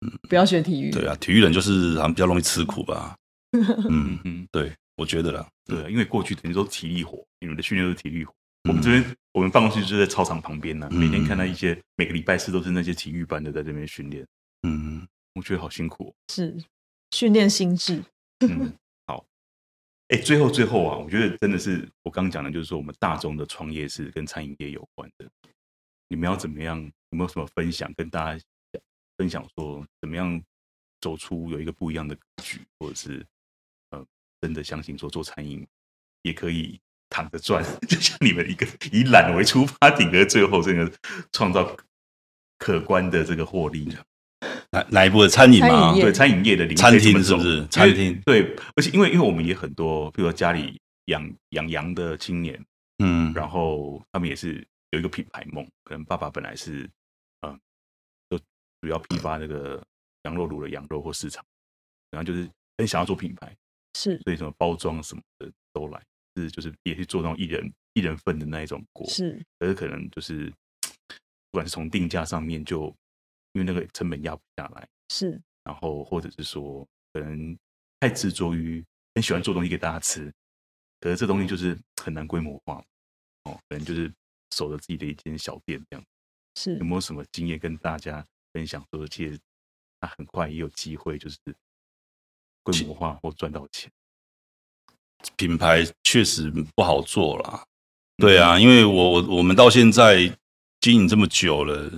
[0.00, 0.90] 嗯，不要学体育。
[0.90, 3.16] 对啊，体育人就是好像比较容易吃苦吧。
[3.52, 8.32] 嗯嗯，对，我觉得啦，对，因为过去等于说体力活，你们的训练都是体力活。
[8.68, 10.88] 我们这边，我们办公室就在操场旁边呢。
[10.90, 14.26] 每天看到一些，每个礼拜四都是那些体育班的在这边训练。
[14.62, 16.14] 嗯，我觉得好辛苦。
[16.32, 16.56] 是
[17.12, 18.02] 训练心智。
[18.46, 18.66] 嗯，好。
[20.08, 25.28] 哎，最后最后啊，我觉得真的是我刚刚讲的，就是说我们大众的创业是跟餐饮业有关的。
[26.08, 26.78] 你们要怎么样？
[27.10, 28.42] 有没有什么分享跟大家
[29.16, 29.46] 分享？
[29.56, 30.42] 说怎么样
[31.00, 33.24] 走出有一个不一样的格局，或者是
[33.90, 34.04] 呃，
[34.40, 35.66] 真的相信说做餐饮
[36.22, 36.80] 也可以。
[37.10, 40.92] 躺着赚， 就像你们一个以懒为出发点，而最后这个
[41.32, 41.74] 创造
[42.58, 44.04] 可观的这个获利的，
[44.70, 45.94] 哪哪一部的餐饮嘛？
[45.94, 47.66] 对，餐饮业的餐厅是不是？
[47.68, 52.62] 餐厅对，而且因为因为我们也很多，比如说家里养养羊的青年，
[52.98, 56.82] 嗯，然后他们也是有一个品牌梦，可能爸爸本来是
[57.40, 57.58] 嗯、呃，
[58.30, 58.38] 就
[58.82, 59.82] 主要批发那个
[60.24, 61.44] 羊肉炉的羊肉或市场，
[62.10, 63.56] 然后就是很想要做品牌，
[63.94, 66.00] 是，所以什么包装什么的都来。
[66.36, 70.52] 是，就是也是做那种一人一人份的那一种锅，是，可是可能就是
[71.50, 72.94] 不管是从定价上面，就
[73.58, 77.58] 因为那个成本压不下来，是，然后或者是说可能
[77.98, 78.84] 太执着于
[79.16, 80.32] 很喜欢做东西给大家吃，
[81.00, 82.76] 可是这东西就是很难规模化，
[83.44, 84.12] 哦，可能就是
[84.54, 86.04] 守着自己的一间小店这样，
[86.54, 88.80] 是，有没有什么经验跟大家分享？
[88.92, 89.36] 说其实
[89.98, 91.36] 他很快也有机会就是
[92.62, 93.90] 规模化或赚到钱。
[95.36, 97.66] 品牌确实不好做啦，
[98.18, 100.32] 对啊，因为我我我们到现在
[100.80, 101.90] 经营这么久了，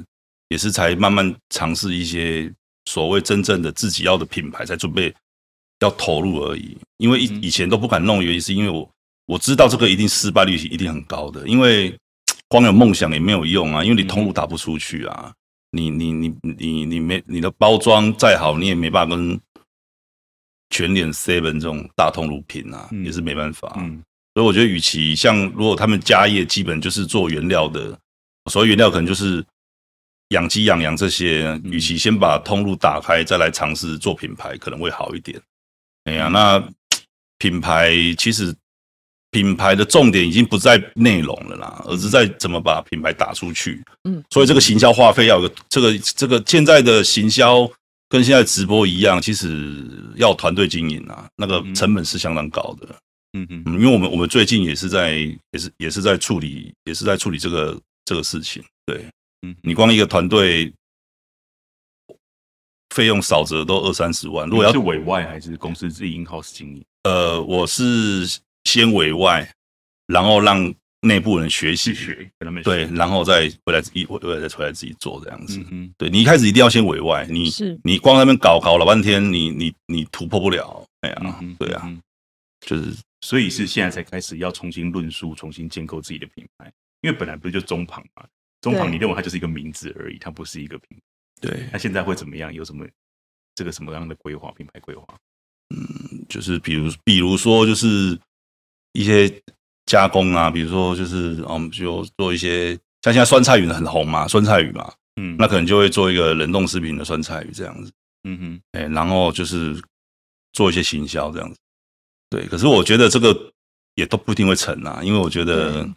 [0.51, 2.53] 也是才慢慢尝试一些
[2.85, 5.15] 所谓真正的自己要的品牌，才准备
[5.79, 6.77] 要投入而已。
[6.99, 8.91] 因为以以前都不敢弄，原因是因为我
[9.27, 11.97] 我知道这个一定失败率一定很高的，因为
[12.49, 15.33] 光有梦想也没有用啊，因为你通路打不出去啊，
[15.71, 19.41] 你你你你你没你的包装再好，你也没办法跟
[20.71, 23.69] 全脸 Seven 这种大通路拼啊，也是没办法。
[24.35, 27.97] 所以我觉得，与其像如果他们家业基本就是做原料的，
[28.51, 29.47] 所谓原料可能就是。
[30.31, 35.41] 养鸡养羊这些，与其先把通路打开，再来尝试做品牌，可能会好一点。
[36.05, 36.63] 哎呀，那
[37.39, 38.55] 品牌其实
[39.31, 43.83] 品牌的重点已经不在内容了啦，而是在怎么把品牌打出去。
[44.05, 47.69] 嗯，所以这个行销花费要有个这个这个现在的行销
[48.09, 49.85] 跟现在直播一样，其实
[50.17, 52.89] 要团队经营啊，那个成本是相当高的。
[53.33, 55.15] 嗯嗯，因为我们我们最近也是在
[55.51, 59.05] 也是也是在处理也是在处理这个这个事情，对。
[59.43, 60.73] 嗯，你光一个团队
[62.95, 64.49] 费用少则都二三十万。
[64.49, 66.85] 如果要是委外还是公司自己 in house 经营？
[67.05, 69.51] 呃，我是先委外，
[70.07, 75.65] 然后让内部人学习学，跟他们学对，然后再回来自己，回来再回来自己做这样子。
[75.71, 80.85] 嗯，对，你一开始一定要先委外，你是你光在那边搞搞老半天，你你你突破不了。
[81.01, 81.91] 哎呀，对啊，
[82.67, 86.71] 就是所以是现在才开始要重新论述，重新建构自己的品牌，
[87.01, 88.27] 因为本来不是就中旁嘛。
[88.61, 91.49] 中旁，你认为它就是一个名字而已，它不是一个品牌。
[91.49, 92.53] 对，那现在会怎么样？
[92.53, 92.87] 有什么
[93.55, 94.53] 这个什么样的规划？
[94.53, 95.07] 品牌规划？
[95.75, 98.19] 嗯，就是比如，比如说，就是
[98.93, 99.33] 一些
[99.87, 107.91] 加工啊，比如说，就是我们就做一些，像现在酸菜鱼很红嘛，酸菜鱼嘛，嗯，那可能就会做一个冷冻食品的酸菜鱼这样子。
[108.25, 109.83] 嗯哼，哎，然后就是
[110.53, 111.57] 做一些行销这样子。
[112.29, 113.53] 对，可是我觉得这个
[113.95, 115.89] 也都不一定会成啊，因为我觉得。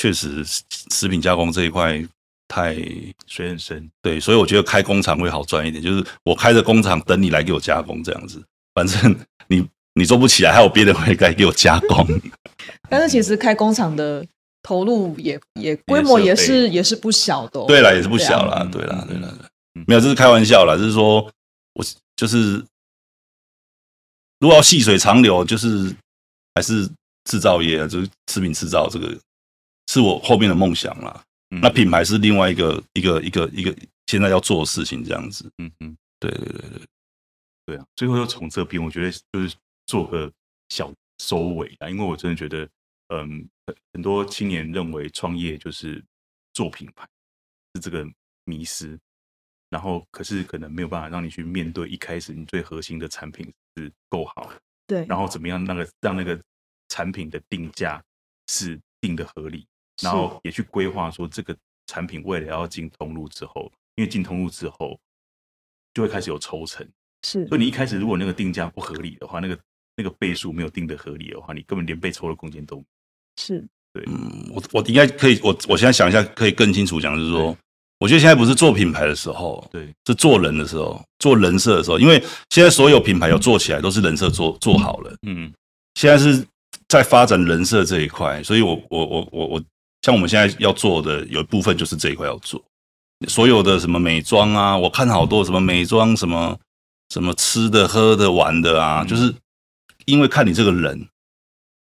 [0.00, 2.00] 确实，食品加工这一块
[2.46, 2.72] 太
[3.26, 3.90] 水很深。
[4.00, 5.82] 对，所以我觉得开工厂会好赚一点。
[5.82, 8.40] 就是我开着工厂等你来给我加工这样子，
[8.74, 9.18] 反正
[9.48, 12.06] 你你做不起来，还有别人会来给我加工。
[12.88, 14.24] 但是其实开工厂的
[14.62, 17.66] 投入也也规模也是也是不小的。
[17.66, 18.62] 对了，也是不小啦。
[18.70, 19.36] 对了，对了，
[19.88, 20.76] 没有，这是开玩笑啦。
[20.76, 21.28] 就是说
[21.72, 21.84] 我
[22.14, 22.64] 就是
[24.38, 25.92] 如果要细水长流，就是
[26.54, 26.88] 还是
[27.24, 29.18] 制造业啊，就是食品制造这个。
[29.88, 33.74] 是我后面的梦想啦，嗯、那品牌是另外一个一个一个一个
[34.06, 35.50] 现在要做的事情，这样子。
[35.56, 36.80] 嗯嗯，对对对对，
[37.64, 37.86] 对啊。
[37.96, 40.30] 最后又从这边，我觉得就是做个
[40.68, 42.68] 小收尾啊，因为我真的觉得，
[43.08, 43.48] 嗯，
[43.94, 46.04] 很多青年认为创业就是
[46.52, 47.08] 做品牌，
[47.74, 48.06] 是这个
[48.44, 48.98] 迷失，
[49.70, 54.52] 然后可是可能没有办法让你去面对一开始你最核心的产品是够好，
[54.86, 56.38] 对，然后怎么样那个让那个
[56.90, 58.04] 产品的定价
[58.48, 59.66] 是定的合理。
[60.02, 64.98] 然后也去规划说，这个产品未来要进通路之后，因为进通路之后
[65.94, 66.86] 就会开始有抽成，
[67.26, 67.46] 是。
[67.48, 69.58] 所以你一开始如果那个定价不合理的话，那个
[69.96, 72.84] 那个倍数没有定的合理的话，你根本连被抽的空间都没。
[73.40, 73.66] 是。
[73.92, 77.56] 对，嗯，我我应该可以，我我现在想一下，可以更清楚讲，就是说，
[77.98, 85.52] 我觉得现在不是做品牌的时候，对，是做人的时候，做人设的时候，因为现在所有品牌有做起来都是人设做做好了，嗯，
[85.94, 86.46] 现在是
[86.86, 89.64] 在发展人设这一块，所以我我我我我。
[90.02, 92.64] 像我们现在要做的有一部分就是这一块要做，
[93.26, 96.56] 所有的什么美妆啊，我看好多什么美妆什么
[97.10, 99.34] 什么吃的喝的玩的啊，就是
[100.06, 101.08] 因为看你这个人，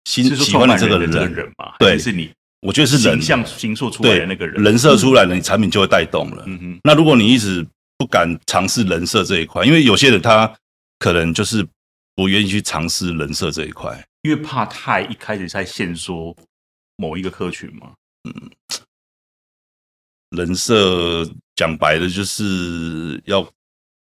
[0.05, 6.43] 喜喜欢你这个人嘛，对，是你，我觉得是人像形塑出来的那个人，人设出来了，你产品就会带动了。
[6.47, 10.51] 嗯哼，那如果你一直不敢尝试人设这一块，因为有些人他
[10.99, 11.68] 可能就是
[12.16, 16.36] 不愿意去尝试人设这一块，因为怕太一开始在限缩
[16.95, 17.91] 某一个客群嘛。
[18.26, 18.52] 嗯，
[20.36, 21.24] 人设
[21.56, 23.48] 讲白的就是要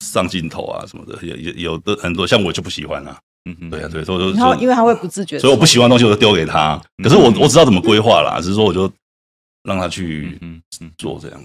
[0.00, 3.20] 上镜头啊什么的，有有有的很多，像我就不喜欢啊。
[3.44, 6.82] 嗯嗯，对啊，对，所以然后因为他会不自觉，所以我不喜欢的东西我就丢给他。
[7.02, 8.90] 可是我我知道怎么规划啦，只是说我就
[9.62, 11.44] 让他去嗯嗯做这样。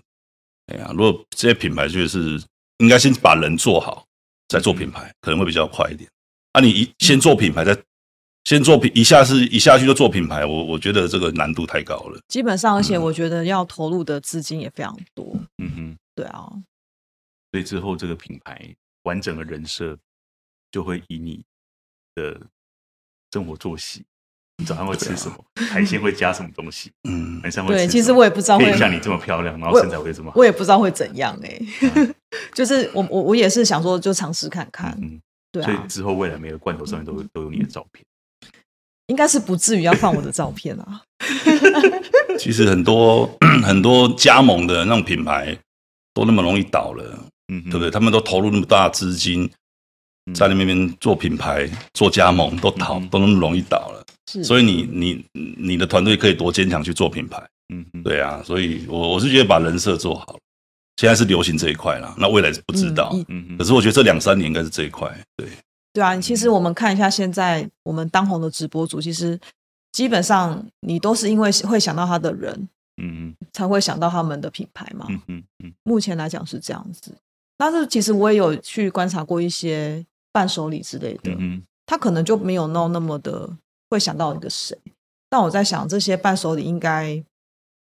[0.68, 2.42] 哎呀，如果这些品牌就是
[2.78, 4.06] 应该先把人做好，
[4.48, 6.10] 再做品牌，可能会比较快一点。
[6.54, 7.78] 啊，你一先做品牌再。
[8.44, 12.20] 先做品，一下是一下去就做品牌，我我觉得这个难度太高了。
[12.28, 15.34] 基本上，而且我觉得要投入的资金也非常多。
[15.60, 16.50] 嗯哼，对啊。
[17.52, 19.98] 所以之后这个品牌完整的人设
[20.72, 21.44] 就会以你
[22.16, 22.42] 的
[23.32, 24.04] 生活作息，
[24.58, 27.80] 你早上会吃什么，啊、海鲜会加什么东西， 嗯，晚上会吃。
[27.80, 31.88] 对，其实我也不知道会像你这么漂亮，然后身材会这么好，我，我也不知道会怎样哎、欸。
[31.88, 32.16] 啊、
[32.54, 34.98] 就是我我我也是想说，就尝试看看。
[35.02, 35.22] 嗯，
[35.52, 35.66] 对啊。
[35.66, 38.04] 所以之后未来每个罐头上面都都有你的照片。
[39.08, 41.02] 应该是不至于要放我的照片啊。
[42.40, 43.30] 其实很多
[43.64, 45.58] 很多加盟的那种品牌
[46.14, 47.04] 都那么容易倒了，
[47.54, 47.92] 嗯，对不对？
[47.92, 49.50] 他们都投入那么大资金，
[50.34, 54.04] 在那边做品牌、做加盟都倒，都那么容易倒了。
[54.44, 55.26] 所以你你
[55.58, 57.42] 你的团队可以多坚强去做品牌。
[57.74, 60.38] 嗯嗯，对啊，所以我我是觉得把人设做好，
[60.98, 63.12] 现在是流行这一块了，那未来是不知道。
[63.30, 65.10] 嗯嗯，可是我觉得这两三年应该是这一块。
[65.38, 65.48] 对
[65.94, 69.40] 对啊，其实我们看一下现在我们当红的直播主，其实
[69.92, 72.52] 基本上你都是因为会想到他的人，
[72.98, 75.06] 嗯嗯，才会想到他们的品牌嘛。
[75.08, 77.16] 嗯嗯嗯，目前来讲是这样子。
[77.56, 83.48] 但是其实我也有去观察过一些伴手礼之类的，嗯哼，他可能就没有弄那么的
[83.90, 84.76] 会想到一个谁。
[85.30, 87.24] 但我在想，这些伴手礼应该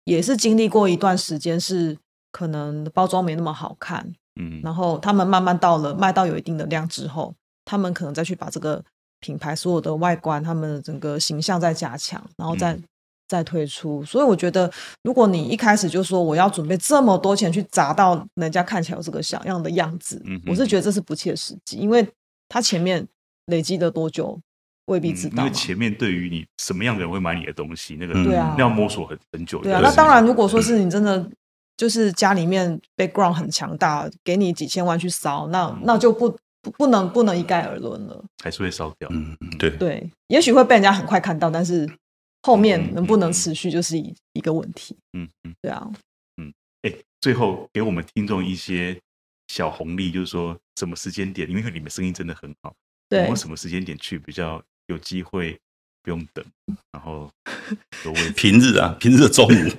[0.05, 1.97] 也是经历过一段时间，是
[2.31, 7.35] 可能包装没那么好看，嗯，然后他们慢慢到了卖到有一定的量之后，
[7.67, 8.83] 他们可能再去把这个
[9.19, 12.73] 品牌所有的外观、他们的整个形象再加强，然后再。
[12.73, 12.83] 嗯
[13.29, 14.71] 再推出，所以我觉得，
[15.03, 22.07] 如果你一开始就说我要准备这么多钱去砸到人家看起来有这个像样的样子，嗯、我是觉得这是不切实际，因为
[22.47, 23.05] 他前面
[23.47, 24.39] 累积了多久
[24.85, 25.39] 未必知道、嗯。
[25.39, 29.61] 因为前面对于你什么样的人会买你的东西，那个对啊，要摸索很很久。
[29.61, 31.29] 对啊，那当然，如果说是你真的
[31.75, 36.33] 就是家里面 background 很强大，给你几千万去烧，那、嗯、那就不
[36.71, 39.09] 不不能不能一概而论了，还是会烧掉。
[39.11, 41.89] 嗯，对对，也许会被人家很快看到，但是。
[42.43, 44.95] 后面能不能持续就是一一个问题。
[45.17, 45.85] 嗯嗯，对啊，
[46.37, 46.53] 嗯，
[46.83, 48.97] 哎，最后给我们听众一些
[49.47, 52.73] 小红利，就是说什么时间点，因为你们声音真的很好，
[53.09, 55.59] 对，有什么时间点去比较有机会
[56.03, 56.45] 不用等，
[56.93, 57.29] 然后
[58.37, 59.71] 平日啊，平日的中午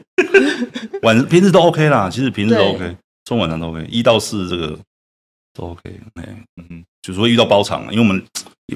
[1.02, 4.78] 晚平日都 OK 啦，其实平日都 OK，中晚上都 OK，一到四这个
[5.58, 8.24] 都 OK，哎，嗯哼，就是说遇到包场，因为我们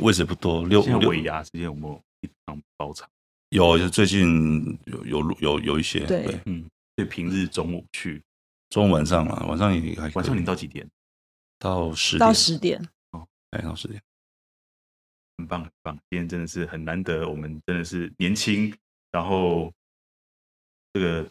[0.03, 3.09] 位置也不多，六六尾牙之间有没有一场包场？
[3.51, 8.21] 有，就最近有有有有一些，对，对嗯，对，平日中午去，
[8.71, 10.85] 中午晚上嘛，晚上也还晚上你到几点？
[11.61, 14.03] 到十点，到十点，哦，哎，到十点，
[15.39, 18.75] 很棒很棒，今天真的是很难得，我们真的是年轻，
[19.13, 19.73] 然后
[20.93, 21.31] 这个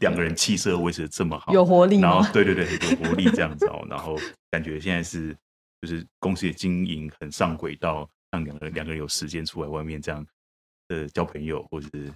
[0.00, 4.16] 两个人气色维持的这么好，有活力，然后对对对，有活力这样子哦， 然后
[4.50, 5.36] 感觉现在是
[5.80, 8.08] 就是公司的经营很上轨道。
[8.30, 10.26] 让两个人两个人有时间出来外面这样
[10.88, 12.12] 呃交朋友，或者是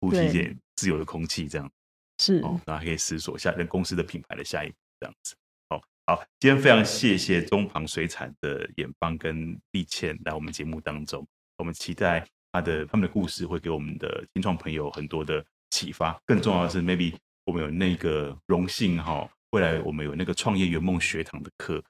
[0.00, 1.70] 呼吸一点自由的空气，这样。
[2.18, 2.38] 是。
[2.40, 5.36] 哦，然后还可以思索下公司的品牌的下一步，这样子。
[5.68, 11.24] 好，好，今天非常谢谢中航水产的衍邦跟丽倩来我们节目当中，
[11.58, 15.38] 我们期待他的他们的故事会给我们的新创朋友很多的
[15.78, 16.20] 启发。
[16.26, 17.14] 更重要的是，maybe
[17.44, 21.80] 我们有那个荣幸哈，未来我们有那个创业圆梦学堂的课，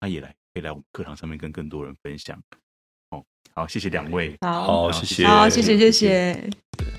[0.00, 2.36] 他也来可以来我们课堂上面跟更多人分享。
[3.10, 3.24] 哦
[3.54, 4.36] 好，谢谢两位。
[4.40, 6.89] 好，好，谢谢，好，谢谢，谢谢。